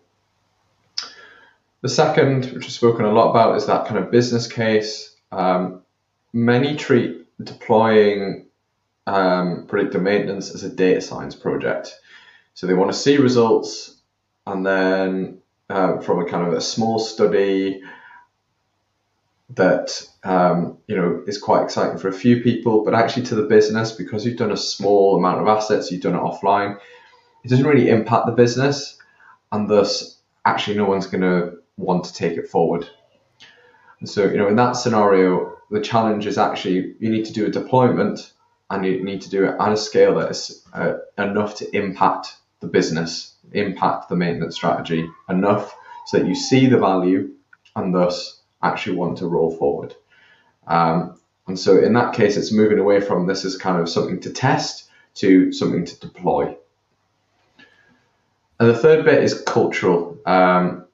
The 1.80 1.88
second, 1.88 2.46
which 2.46 2.64
I've 2.64 2.72
spoken 2.72 3.04
a 3.04 3.12
lot 3.12 3.30
about, 3.30 3.56
is 3.56 3.66
that 3.66 3.86
kind 3.86 3.98
of 3.98 4.10
business 4.10 4.46
case. 4.46 5.16
Um, 5.30 5.82
many 6.32 6.76
treat 6.76 7.26
deploying 7.42 8.46
um, 9.06 9.66
predictive 9.66 10.02
maintenance 10.02 10.54
as 10.54 10.64
a 10.64 10.68
data 10.68 11.00
science 11.00 11.34
project. 11.34 11.94
So 12.54 12.66
they 12.66 12.74
want 12.74 12.92
to 12.92 12.98
see 12.98 13.16
results, 13.16 13.96
and 14.46 14.66
then 14.66 15.38
uh, 15.70 15.98
from 15.98 16.20
a 16.20 16.28
kind 16.28 16.46
of 16.46 16.52
a 16.52 16.60
small 16.60 16.98
study 16.98 17.82
that 19.50 20.06
um, 20.24 20.78
you 20.87 20.96
know 20.96 21.22
is 21.26 21.38
quite 21.38 21.62
exciting 21.62 21.98
for 21.98 22.08
a 22.08 22.12
few 22.12 22.42
people, 22.42 22.84
but 22.84 22.94
actually 22.94 23.24
to 23.24 23.34
the 23.34 23.42
business 23.42 23.92
because 23.92 24.24
you've 24.24 24.37
done 24.37 24.52
a 24.52 24.56
small 24.56 25.16
amount 25.16 25.40
of 25.40 25.48
assets, 25.48 25.90
you've 25.90 26.02
done 26.02 26.14
it 26.14 26.20
offline, 26.20 26.78
it 27.44 27.48
doesn't 27.48 27.66
really 27.66 27.88
impact 27.88 28.26
the 28.26 28.32
business, 28.32 28.98
and 29.52 29.68
thus 29.68 30.20
actually 30.44 30.76
no 30.76 30.84
one's 30.84 31.06
going 31.06 31.22
to 31.22 31.56
want 31.76 32.04
to 32.04 32.12
take 32.12 32.37
it 32.37 32.48
forward. 32.48 32.88
And 34.00 34.08
so 34.08 34.24
you 34.26 34.37
know 34.37 34.48
in 34.48 34.56
that 34.56 34.72
scenario, 34.72 35.56
the 35.70 35.80
challenge 35.80 36.26
is 36.26 36.38
actually 36.38 36.94
you 36.98 37.11
need 37.11 37.24
to 37.26 37.32
do 37.32 37.46
a 37.46 37.50
deployment 37.50 38.32
and 38.70 38.84
you 38.84 39.02
need 39.02 39.22
to 39.22 39.30
do 39.30 39.44
it 39.44 39.56
at 39.58 39.72
a 39.72 39.76
scale 39.76 40.14
that 40.16 40.30
is 40.30 40.62
uh, 40.74 40.94
enough 41.16 41.54
to 41.56 41.76
impact 41.76 42.37
the 42.61 42.66
business, 42.66 43.34
impact 43.52 44.08
the 44.08 44.16
maintenance 44.16 44.56
strategy 44.56 45.08
enough 45.28 45.74
so 46.06 46.18
that 46.18 46.26
you 46.26 46.34
see 46.34 46.66
the 46.66 46.78
value 46.78 47.30
and 47.76 47.94
thus 47.94 48.38
actually 48.62 48.96
want 48.96 49.18
to 49.18 49.26
roll 49.26 49.56
forward. 49.56 49.94
Um, 50.66 51.18
and 51.46 51.58
so 51.58 51.78
in 51.78 51.94
that 51.94 52.14
case, 52.14 52.36
it's 52.36 52.52
moving 52.52 52.78
away 52.78 53.00
from 53.00 53.26
this 53.26 53.44
as 53.44 53.56
kind 53.56 53.80
of 53.80 53.88
something 53.88 54.20
to 54.20 54.30
test 54.30 54.88
to 55.14 55.52
something 55.52 55.84
to 55.84 56.00
deploy. 56.00 56.56
And 58.60 58.68
the 58.68 58.76
third 58.76 59.04
bit 59.04 59.22
is 59.22 59.42
cultural. 59.42 60.18
Um, 60.26 60.84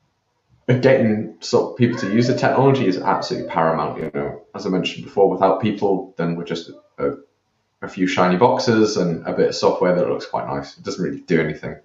getting 0.66 1.36
sort 1.40 1.72
of 1.72 1.76
people 1.76 1.98
to 1.98 2.12
use 2.12 2.26
the 2.26 2.36
technology 2.36 2.86
is 2.86 2.98
absolutely 2.98 3.50
paramount. 3.50 3.98
You 3.98 4.10
know, 4.14 4.42
as 4.54 4.66
I 4.66 4.70
mentioned 4.70 5.04
before, 5.04 5.30
without 5.30 5.60
people, 5.60 6.14
then 6.16 6.36
we're 6.36 6.44
just 6.44 6.70
a, 6.98 7.14
a 7.82 7.88
few 7.88 8.06
shiny 8.06 8.36
boxes 8.36 8.96
and 8.96 9.26
a 9.26 9.32
bit 9.32 9.48
of 9.48 9.54
software 9.54 9.94
that 9.94 10.08
looks 10.08 10.26
quite 10.26 10.46
nice. 10.46 10.76
It 10.78 10.84
doesn't 10.84 11.02
really 11.02 11.20
do 11.20 11.40
anything. 11.40 11.76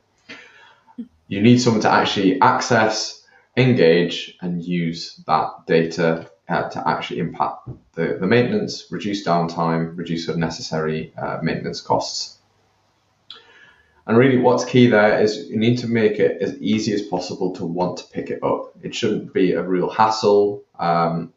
You 1.28 1.42
need 1.42 1.60
someone 1.60 1.82
to 1.82 1.92
actually 1.92 2.42
access, 2.42 3.19
engage, 3.60 4.38
and 4.42 4.64
use 4.64 5.22
that 5.28 5.66
data 5.68 6.30
uh, 6.48 6.70
to 6.70 6.88
actually 6.88 7.20
impact 7.20 7.70
the, 7.94 8.18
the 8.20 8.28
maintenance, 8.28 8.88
reduce 8.92 9.26
downtime, 9.26 9.98
reduce 9.98 10.28
unnecessary 10.28 11.14
uh, 11.18 11.40
maintenance 11.42 11.82
costs. 11.82 12.38
And 14.08 14.18
really, 14.18 14.38
what's 14.38 14.66
key 14.66 14.88
there 14.88 15.22
is 15.22 15.50
you 15.50 15.58
need 15.58 15.78
to 15.80 15.88
make 15.88 16.18
it 16.18 16.42
as 16.42 16.58
easy 16.60 16.94
as 16.94 17.04
possible 17.04 17.54
to 17.56 17.66
want 17.66 17.98
to 17.98 18.06
pick 18.06 18.32
it 18.32 18.42
up. 18.44 18.74
It 18.82 18.96
shouldn't 18.96 19.34
be 19.34 19.54
a 19.54 19.62
real 19.62 19.88
hassle. 19.88 20.64
Um, 20.80 21.32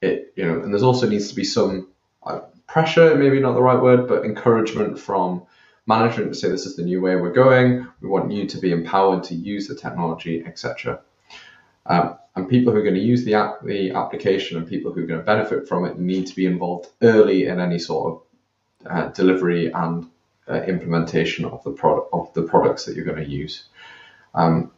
it, 0.00 0.32
you 0.34 0.44
know, 0.44 0.60
and 0.60 0.72
there's 0.72 0.82
also 0.82 1.08
needs 1.08 1.28
to 1.28 1.36
be 1.36 1.44
some 1.44 1.88
uh, 2.24 2.40
pressure, 2.66 3.14
maybe 3.14 3.38
not 3.38 3.52
the 3.52 3.62
right 3.62 3.80
word, 3.80 4.08
but 4.08 4.24
encouragement 4.24 4.98
from 4.98 5.46
management 5.86 6.32
to 6.32 6.38
say 6.38 6.48
this 6.48 6.66
is 6.66 6.74
the 6.74 6.82
new 6.82 7.00
way 7.00 7.14
we're 7.14 7.32
going. 7.32 7.86
We 8.00 8.08
want 8.08 8.32
you 8.32 8.46
to 8.46 8.58
be 8.58 8.72
empowered 8.72 9.22
to 9.24 9.34
use 9.34 9.68
the 9.68 9.76
technology, 9.76 10.42
etc. 10.44 11.00
Um, 11.88 12.18
and 12.34 12.48
people 12.48 12.72
who 12.72 12.78
are 12.78 12.82
going 12.82 12.94
to 12.94 13.00
use 13.00 13.24
the 13.24 13.34
app, 13.34 13.62
the 13.64 13.92
application, 13.92 14.58
and 14.58 14.68
people 14.68 14.92
who 14.92 15.02
are 15.02 15.06
going 15.06 15.20
to 15.20 15.24
benefit 15.24 15.68
from 15.68 15.84
it 15.86 15.98
need 15.98 16.26
to 16.26 16.36
be 16.36 16.46
involved 16.46 16.88
early 17.02 17.46
in 17.46 17.60
any 17.60 17.78
sort 17.78 18.12
of 18.12 18.90
uh, 18.90 19.08
delivery 19.08 19.72
and 19.72 20.06
uh, 20.48 20.62
implementation 20.62 21.44
of 21.44 21.62
the 21.64 21.70
product 21.70 22.08
of 22.12 22.32
the 22.34 22.42
products 22.42 22.84
that 22.84 22.94
you're 22.94 23.04
going 23.04 23.24
to 23.24 23.28
use, 23.28 23.64
um, 24.34 24.70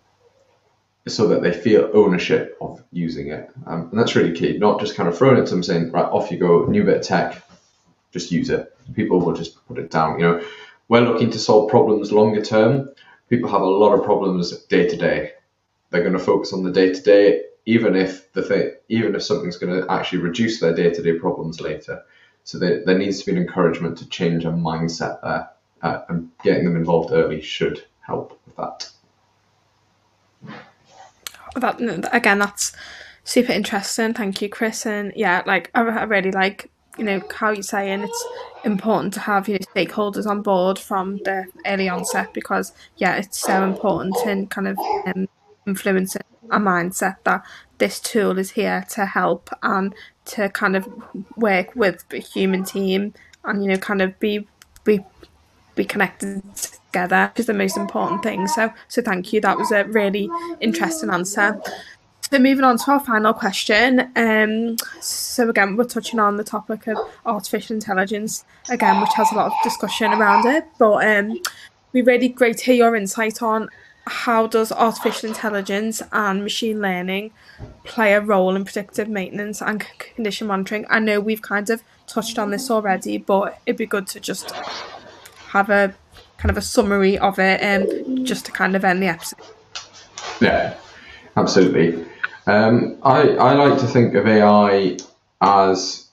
so 1.07 1.27
that 1.29 1.43
they 1.43 1.53
feel 1.53 1.91
ownership 1.95 2.57
of 2.61 2.83
using 2.93 3.29
it. 3.29 3.51
Um, 3.67 3.89
and 3.91 3.99
that's 3.99 4.15
really 4.15 4.39
key. 4.39 4.57
Not 4.59 4.81
just 4.81 4.95
kind 4.95 5.09
of 5.09 5.19
throwing 5.19 5.39
it 5.39 5.47
to 5.47 5.51
them 5.51 5.63
saying, 5.63 5.91
right, 5.91 6.05
off 6.05 6.31
you 6.31 6.39
go, 6.39 6.65
new 6.67 6.85
bit 6.85 6.99
of 6.99 7.03
tech, 7.03 7.43
just 8.13 8.31
use 8.31 8.51
it. 8.51 8.75
People 8.95 9.21
will 9.21 9.35
just 9.35 9.67
put 9.67 9.79
it 9.79 9.91
down. 9.91 10.21
You 10.21 10.27
know, 10.27 10.45
we're 10.89 11.01
looking 11.01 11.31
to 11.33 11.39
solve 11.39 11.71
problems 11.71 12.13
longer 12.13 12.43
term. 12.43 12.91
People 13.29 13.51
have 13.51 13.61
a 13.61 13.67
lot 13.67 13.95
of 13.95 14.05
problems 14.05 14.57
day 14.67 14.89
to 14.89 14.97
day. 14.97 15.33
They're 15.91 16.03
going 16.03 16.13
to 16.13 16.19
focus 16.19 16.53
on 16.53 16.63
the 16.63 16.71
day 16.71 16.93
to 16.93 17.01
day, 17.01 17.43
even 17.67 17.97
if 17.97 18.33
the 18.33 18.43
thing, 18.43 18.73
even 18.89 19.15
if 19.15 19.23
something's 19.23 19.57
going 19.57 19.81
to 19.81 19.91
actually 19.91 20.19
reduce 20.19 20.61
their 20.61 20.75
day 20.75 20.91
to 20.91 21.03
day 21.03 21.19
problems 21.19 21.61
later. 21.61 22.03
So 22.45 22.59
there, 22.59 22.85
there 22.85 22.99
needs 22.99 23.21
to 23.21 23.27
be 23.27 23.33
an 23.33 23.43
encouragement 23.43 23.99
to 23.99 24.09
change 24.09 24.45
a 24.45 24.49
mindset 24.49 25.21
there, 25.23 25.51
uh, 25.83 26.03
and 26.09 26.31
getting 26.43 26.65
them 26.65 26.77
involved 26.77 27.13
early 27.13 27.41
should 27.41 27.85
help 28.01 28.41
with 28.47 28.57
that. 28.57 28.91
that 31.55 32.15
again 32.15 32.39
that's 32.39 32.73
super 33.25 33.53
interesting 33.53 34.15
thank 34.15 34.41
you 34.41 34.49
chris 34.49 34.87
and 34.87 35.13
yeah 35.17 35.43
like 35.45 35.71
i, 35.75 35.81
I 35.81 36.05
really 36.05 36.31
like 36.31 36.71
you 36.99 37.05
know 37.05 37.21
how 37.35 37.51
you're 37.51 37.63
saying 37.63 38.03
it's 38.03 38.27
important 38.65 39.15
to 39.15 39.21
have 39.21 39.49
you 39.49 39.55
know, 39.55 39.67
stakeholders 39.75 40.27
on 40.27 40.43
board 40.43 40.79
from 40.79 41.19
the 41.19 41.47
early 41.67 41.89
onset 41.89 42.33
because 42.35 42.73
yeah, 42.97 43.17
it's 43.17 43.39
so 43.39 43.65
important 43.65 44.17
in 44.27 44.47
kind 44.49 44.69
of 44.69 44.79
um, 45.07 45.29
influencing 45.69 46.23
a 46.51 46.59
mindset 46.59 47.17
that 47.25 47.45
this 47.79 48.01
tool 48.01 48.39
is 48.39 48.51
here 48.53 48.85
to 48.91 49.07
help 49.07 49.51
and 49.63 49.95
to 50.25 50.49
kind 50.49 50.77
of 50.77 50.89
work 51.37 51.75
with 51.77 52.09
the 52.09 52.19
human 52.19 52.65
team 52.65 53.15
and 53.45 53.63
you 53.63 53.69
know 53.71 53.77
kind 53.77 54.03
of 54.03 54.19
be 54.19 54.47
be 54.85 55.01
be 55.75 55.85
connected 55.85 56.43
together 56.57 57.33
is 57.37 57.47
the 57.47 57.55
most 57.55 57.77
important 57.77 58.23
thing. 58.23 58.49
So 58.49 58.73
so 58.89 59.01
thank 59.03 59.33
you. 59.33 59.41
That 59.41 59.57
was 59.57 59.71
a 59.71 59.85
really 59.85 60.29
interesting 60.61 61.11
answer. 61.11 61.61
So 62.31 62.39
moving 62.39 62.65
on 62.65 62.77
to 62.77 62.91
our 62.91 63.01
final 63.01 63.33
question. 63.33 64.11
Um, 64.15 64.77
so 65.01 65.49
again, 65.49 65.77
we're 65.77 65.85
touching 65.85 66.19
on 66.19 66.37
the 66.37 66.45
topic 66.45 66.87
of 66.87 66.99
artificial 67.25 67.75
intelligence 67.75 68.45
again, 68.69 69.01
which 69.01 69.15
has 69.15 69.33
a 69.33 69.35
lot 69.35 69.47
of 69.47 69.53
discussion 69.65 70.13
around 70.13 70.45
it. 70.45 70.65
But 70.79 71.07
um, 71.07 71.41
we 71.93 72.03
really 72.03 72.29
great 72.29 72.59
to 72.59 72.65
hear 72.67 72.75
your 72.75 72.97
insight 72.97 73.41
on 73.41 73.71
how 74.09 74.47
does 74.47 74.73
artificial 74.73 75.29
intelligence 75.29 76.03
and 76.13 76.43
machine 76.43 76.81
learning 76.81 77.31
play 77.85 78.15
a 78.15 78.21
role 78.21 78.57
in 78.57 78.65
predictive 78.65 79.09
maintenance 79.09 79.61
and 79.63 79.81
condition 79.99 80.47
monitoring? 80.47 80.87
I 80.89 80.99
know 80.99 81.21
we've 81.21 81.43
kind 81.43 81.69
of 81.71 81.83
touched 82.07 82.39
on 82.39 82.51
this 82.51 82.71
already, 82.71 83.19
but 83.19 83.61
it'd 83.67 83.77
be 83.77 83.87
good 83.87 84.07
to 84.09 84.21
just 84.21 84.51
have 85.49 85.71
a 85.71 85.95
kind 86.39 86.51
of 86.51 86.57
a 86.57 86.63
summary 86.63 87.19
of 87.19 87.39
it 87.39 87.61
and 87.61 87.89
um, 87.89 88.25
just 88.25 88.47
to 88.47 88.53
kind 88.53 88.77
of 88.77 88.85
end 88.85 89.03
the 89.03 89.07
episode. 89.07 89.41
Yeah, 90.41 90.75
absolutely. 91.37 92.05
Um, 92.47 92.99
I, 93.03 93.31
I 93.31 93.53
like 93.55 93.79
to 93.81 93.87
think 93.87 94.15
of 94.15 94.27
AI 94.27 94.97
as, 95.41 96.09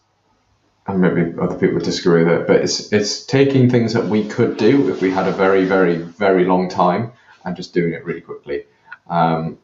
and 0.88 1.00
maybe 1.00 1.34
other 1.40 1.58
people 1.58 1.80
disagree 1.80 2.24
with 2.24 2.34
it, 2.34 2.48
but 2.48 2.58
it's, 2.58 2.92
it's 2.92 3.26
taking 3.26 3.70
things 3.70 3.94
that 3.94 4.06
we 4.06 4.28
could 4.28 4.58
do 4.58 4.92
if 4.92 5.02
we 5.02 5.12
had 5.12 5.28
a 5.28 5.32
very, 5.32 5.66
very, 5.66 5.96
very 5.96 6.46
long 6.46 6.70
time 6.70 7.14
and 7.46 7.56
just 7.56 7.74
doing 7.74 7.94
it 7.94 8.04
really 8.04 8.22
quickly. 8.22 8.66
Um, 9.08 9.60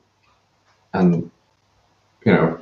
and, 0.93 1.31
you 2.25 2.31
know, 2.31 2.59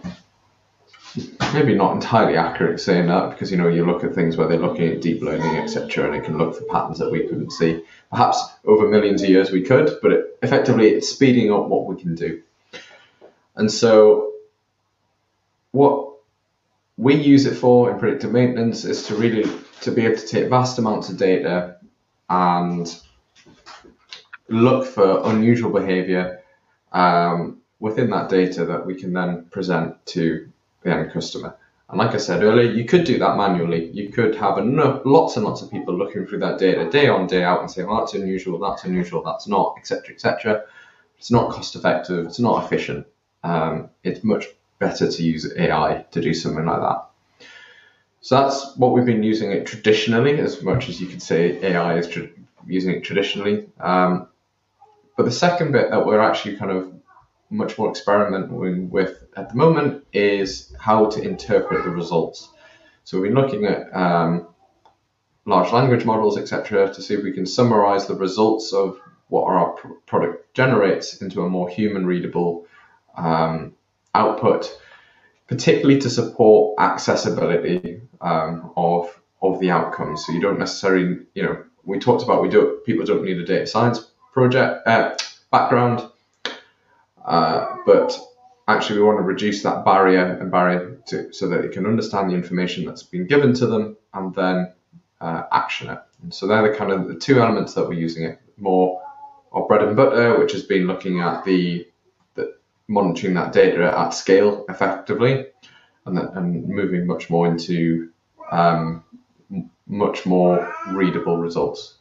maybe 1.53 1.75
not 1.75 1.93
entirely 1.93 2.37
accurate 2.37 2.79
saying 2.79 3.07
that 3.07 3.31
because, 3.31 3.51
you 3.51 3.57
know, 3.57 3.67
you 3.67 3.85
look 3.85 4.03
at 4.03 4.15
things 4.15 4.37
where 4.37 4.47
they're 4.47 4.59
looking 4.59 4.87
at 4.87 5.01
deep 5.01 5.21
learning, 5.21 5.57
etc., 5.57 6.05
and 6.05 6.15
it 6.15 6.23
can 6.23 6.37
look 6.37 6.55
for 6.55 6.63
patterns 6.65 6.99
that 6.99 7.11
we 7.11 7.27
couldn't 7.27 7.51
see. 7.51 7.83
Perhaps 8.09 8.41
over 8.65 8.87
millions 8.87 9.21
of 9.21 9.29
years 9.29 9.51
we 9.51 9.61
could, 9.61 9.91
but 10.01 10.11
it, 10.11 10.39
effectively 10.41 10.89
it's 10.89 11.09
speeding 11.09 11.51
up 11.51 11.67
what 11.67 11.85
we 11.85 12.01
can 12.01 12.15
do. 12.15 12.41
And 13.55 13.71
so, 13.71 14.31
what 15.71 16.13
we 16.97 17.15
use 17.15 17.45
it 17.45 17.55
for 17.55 17.91
in 17.91 17.99
predictive 17.99 18.31
maintenance 18.31 18.85
is 18.85 19.07
to 19.07 19.15
really 19.15 19.49
to 19.81 19.91
be 19.91 20.05
able 20.05 20.17
to 20.17 20.27
take 20.27 20.49
vast 20.49 20.77
amounts 20.77 21.09
of 21.09 21.17
data 21.17 21.77
and 22.29 23.01
look 24.49 24.85
for 24.85 25.21
unusual 25.25 25.71
behavior 25.71 26.41
um, 26.91 27.61
within 27.79 28.09
that 28.09 28.29
data 28.29 28.65
that 28.65 28.85
we 28.85 28.95
can 28.95 29.13
then 29.13 29.45
present 29.45 30.05
to 30.07 30.49
the 30.83 30.91
end 30.91 31.11
customer. 31.11 31.55
And 31.89 31.97
like 31.97 32.13
I 32.13 32.17
said 32.17 32.43
earlier, 32.43 32.71
you 32.71 32.85
could 32.85 33.03
do 33.03 33.17
that 33.17 33.35
manually. 33.35 33.89
You 33.91 34.09
could 34.09 34.35
have 34.35 34.59
enough, 34.59 35.01
lots 35.05 35.37
and 35.37 35.45
lots 35.45 35.63
of 35.63 35.71
people 35.71 35.97
looking 35.97 36.27
through 36.27 36.39
that 36.39 36.59
data 36.59 36.89
day 36.89 37.07
on, 37.07 37.25
day 37.25 37.43
out, 37.43 37.61
and 37.61 37.71
saying, 37.71 37.87
"Well, 37.87 37.99
that's 37.99 38.13
unusual. 38.13 38.59
That's 38.59 38.83
unusual. 38.83 39.23
That's 39.23 39.47
not," 39.47 39.75
etc., 39.79 40.13
etc. 40.13 40.63
It's 41.17 41.31
not 41.31 41.51
cost 41.51 41.75
effective. 41.75 42.27
It's 42.27 42.39
not 42.39 42.63
efficient. 42.63 43.07
Um, 43.43 43.89
it's 44.03 44.23
much 44.23 44.45
better 44.77 45.11
to 45.11 45.23
use 45.23 45.51
AI 45.57 46.05
to 46.11 46.21
do 46.21 46.33
something 46.33 46.65
like 46.65 46.79
that. 46.79 47.05
So 48.21 48.35
that's 48.41 48.75
what 48.77 48.93
we've 48.93 49.05
been 49.05 49.23
using 49.23 49.51
it 49.51 49.65
traditionally, 49.65 50.39
as 50.39 50.61
much 50.61 50.89
as 50.89 51.01
you 51.01 51.07
could 51.07 51.21
say 51.21 51.57
AI 51.63 51.97
is 51.97 52.07
tra- 52.07 52.27
using 52.67 52.95
it 52.95 53.03
traditionally. 53.03 53.67
Um, 53.79 54.28
but 55.19 55.25
the 55.25 55.31
second 55.31 55.73
bit 55.73 55.89
that 55.89 56.05
we're 56.05 56.21
actually 56.21 56.55
kind 56.55 56.71
of 56.71 56.93
much 57.49 57.77
more 57.77 57.89
experimenting 57.89 58.89
with 58.89 59.25
at 59.35 59.49
the 59.49 59.55
moment 59.55 60.05
is 60.13 60.73
how 60.79 61.07
to 61.07 61.21
interpret 61.21 61.83
the 61.83 61.89
results. 61.89 62.47
So 63.03 63.19
we've 63.19 63.33
been 63.33 63.43
looking 63.43 63.65
at 63.65 63.93
um, 63.93 64.47
large 65.43 65.73
language 65.73 66.05
models, 66.05 66.37
etc., 66.37 66.93
to 66.93 67.01
see 67.01 67.15
if 67.15 67.23
we 67.25 67.33
can 67.33 67.45
summarize 67.45 68.07
the 68.07 68.15
results 68.15 68.71
of 68.71 68.97
what 69.27 69.43
our 69.43 69.75
product 70.05 70.53
generates 70.53 71.21
into 71.21 71.41
a 71.41 71.49
more 71.49 71.67
human 71.67 72.05
readable 72.05 72.65
um, 73.17 73.73
output, 74.15 74.73
particularly 75.47 75.99
to 75.99 76.09
support 76.09 76.79
accessibility 76.79 77.99
um, 78.21 78.71
of 78.77 79.19
of 79.41 79.59
the 79.59 79.69
outcomes. 79.69 80.25
So 80.25 80.31
you 80.31 80.39
don't 80.39 80.59
necessarily, 80.59 81.25
you 81.33 81.43
know, 81.43 81.61
we 81.83 81.99
talked 81.99 82.23
about 82.23 82.41
we 82.41 82.47
do 82.47 82.79
people 82.85 83.03
don't 83.03 83.25
need 83.25 83.37
a 83.37 83.45
data 83.45 83.67
science 83.67 84.08
project 84.33 84.87
uh, 84.87 85.15
background, 85.51 86.07
uh, 87.25 87.75
but 87.85 88.17
actually 88.67 88.99
we 88.99 89.05
want 89.05 89.17
to 89.17 89.23
reduce 89.23 89.63
that 89.63 89.83
barrier 89.83 90.37
and 90.39 90.51
barrier 90.51 90.99
to, 91.07 91.33
so 91.33 91.47
that 91.47 91.61
they 91.61 91.67
can 91.69 91.85
understand 91.85 92.29
the 92.29 92.35
information 92.35 92.85
that's 92.85 93.03
been 93.03 93.25
given 93.27 93.53
to 93.53 93.65
them 93.65 93.97
and 94.13 94.35
then 94.35 94.71
uh, 95.21 95.43
action 95.51 95.89
it. 95.89 95.99
And 96.21 96.33
so 96.33 96.47
they're 96.47 96.71
the 96.71 96.77
kind 96.77 96.91
of 96.91 97.07
the 97.07 97.15
two 97.15 97.41
elements 97.41 97.73
that 97.73 97.87
we're 97.87 97.93
using 97.93 98.23
it 98.23 98.39
more 98.57 99.01
of 99.51 99.67
bread 99.67 99.81
and 99.81 99.95
butter, 99.95 100.37
which 100.39 100.51
has 100.51 100.63
been 100.63 100.85
looking 100.85 101.21
at 101.21 101.43
the, 101.43 101.87
the 102.35 102.55
monitoring 102.87 103.33
that 103.33 103.53
data 103.53 103.97
at 103.97 104.09
scale 104.09 104.65
effectively, 104.69 105.47
and 106.05 106.17
then, 106.17 106.27
and 106.33 106.67
moving 106.67 107.07
much 107.07 107.29
more 107.29 107.47
into 107.47 108.09
um, 108.51 109.03
much 109.87 110.25
more 110.25 110.73
readable 110.89 111.37
results. 111.37 111.95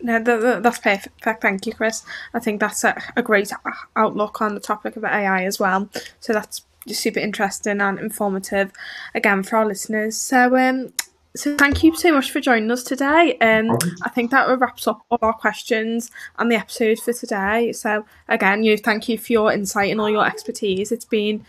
No, 0.00 0.22
that's 0.60 0.78
perfect. 0.78 1.40
Thank 1.40 1.66
you, 1.66 1.72
Chris. 1.72 2.04
I 2.34 2.38
think 2.38 2.60
that's 2.60 2.84
a, 2.84 3.00
a 3.16 3.22
great 3.22 3.50
outlook 3.96 4.40
on 4.40 4.54
the 4.54 4.60
topic 4.60 4.96
of 4.96 5.04
AI 5.04 5.44
as 5.44 5.58
well. 5.58 5.88
So 6.20 6.32
that's 6.32 6.62
super 6.88 7.20
interesting 7.20 7.80
and 7.80 7.98
informative 7.98 8.72
again 9.14 9.42
for 9.42 9.56
our 9.56 9.66
listeners. 9.66 10.16
So, 10.16 10.56
um, 10.56 10.92
so 11.34 11.56
thank 11.56 11.82
you 11.82 11.94
so 11.94 12.12
much 12.12 12.30
for 12.30 12.40
joining 12.40 12.70
us 12.70 12.82
today. 12.82 13.36
Um, 13.38 13.76
I 14.02 14.08
think 14.08 14.30
that 14.30 14.46
wraps 14.58 14.86
up 14.86 15.02
all 15.10 15.18
our 15.20 15.34
questions 15.34 16.10
and 16.38 16.50
the 16.50 16.56
episode 16.56 16.98
for 16.98 17.12
today. 17.12 17.72
So 17.72 18.06
again, 18.28 18.62
you 18.62 18.78
thank 18.78 19.08
you 19.08 19.18
for 19.18 19.32
your 19.32 19.52
insight 19.52 19.90
and 19.90 20.00
all 20.00 20.08
your 20.08 20.26
expertise. 20.26 20.92
It's 20.92 21.04
been 21.04 21.44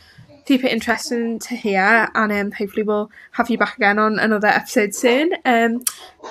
super 0.47 0.67
interesting 0.67 1.39
to 1.39 1.55
hear, 1.55 2.09
and 2.15 2.31
um, 2.31 2.51
hopefully 2.51 2.83
we'll 2.83 3.11
have 3.31 3.49
you 3.49 3.57
back 3.57 3.75
again 3.75 3.99
on 3.99 4.17
another 4.17 4.47
episode 4.47 4.95
soon. 4.95 5.33
Um, 5.45 5.83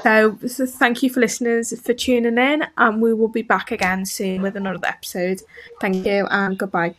so, 0.03 0.39
so 0.47 0.65
thank 0.67 1.03
you 1.03 1.11
for 1.11 1.21
listeners 1.21 1.79
for 1.81 1.93
tuning 1.93 2.39
in, 2.39 2.65
and 2.79 3.03
we 3.03 3.13
will 3.13 3.29
be 3.29 3.43
back 3.43 3.71
again 3.71 4.07
soon 4.07 4.43
with 4.43 4.57
another 4.57 4.87
episode. 4.87 5.43
Thank 5.81 6.07
you 6.07 6.27
and 6.31 6.59
goodbye. 6.59 6.95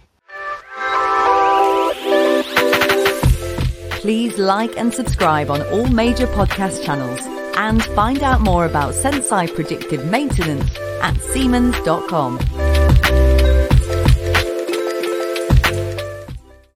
Please 4.02 4.38
like 4.38 4.78
and 4.78 4.94
subscribe 4.94 5.50
on 5.50 5.62
all 5.64 5.88
major 5.88 6.28
podcast 6.28 6.86
channels 6.86 7.20
and 7.58 7.84
find 7.84 8.22
out 8.22 8.42
more 8.42 8.66
about 8.66 8.94
Senseye 8.94 9.54
predictive 9.54 10.06
maintenance 10.06 10.72
at 11.02 11.20
Siemens.com. 11.20 12.38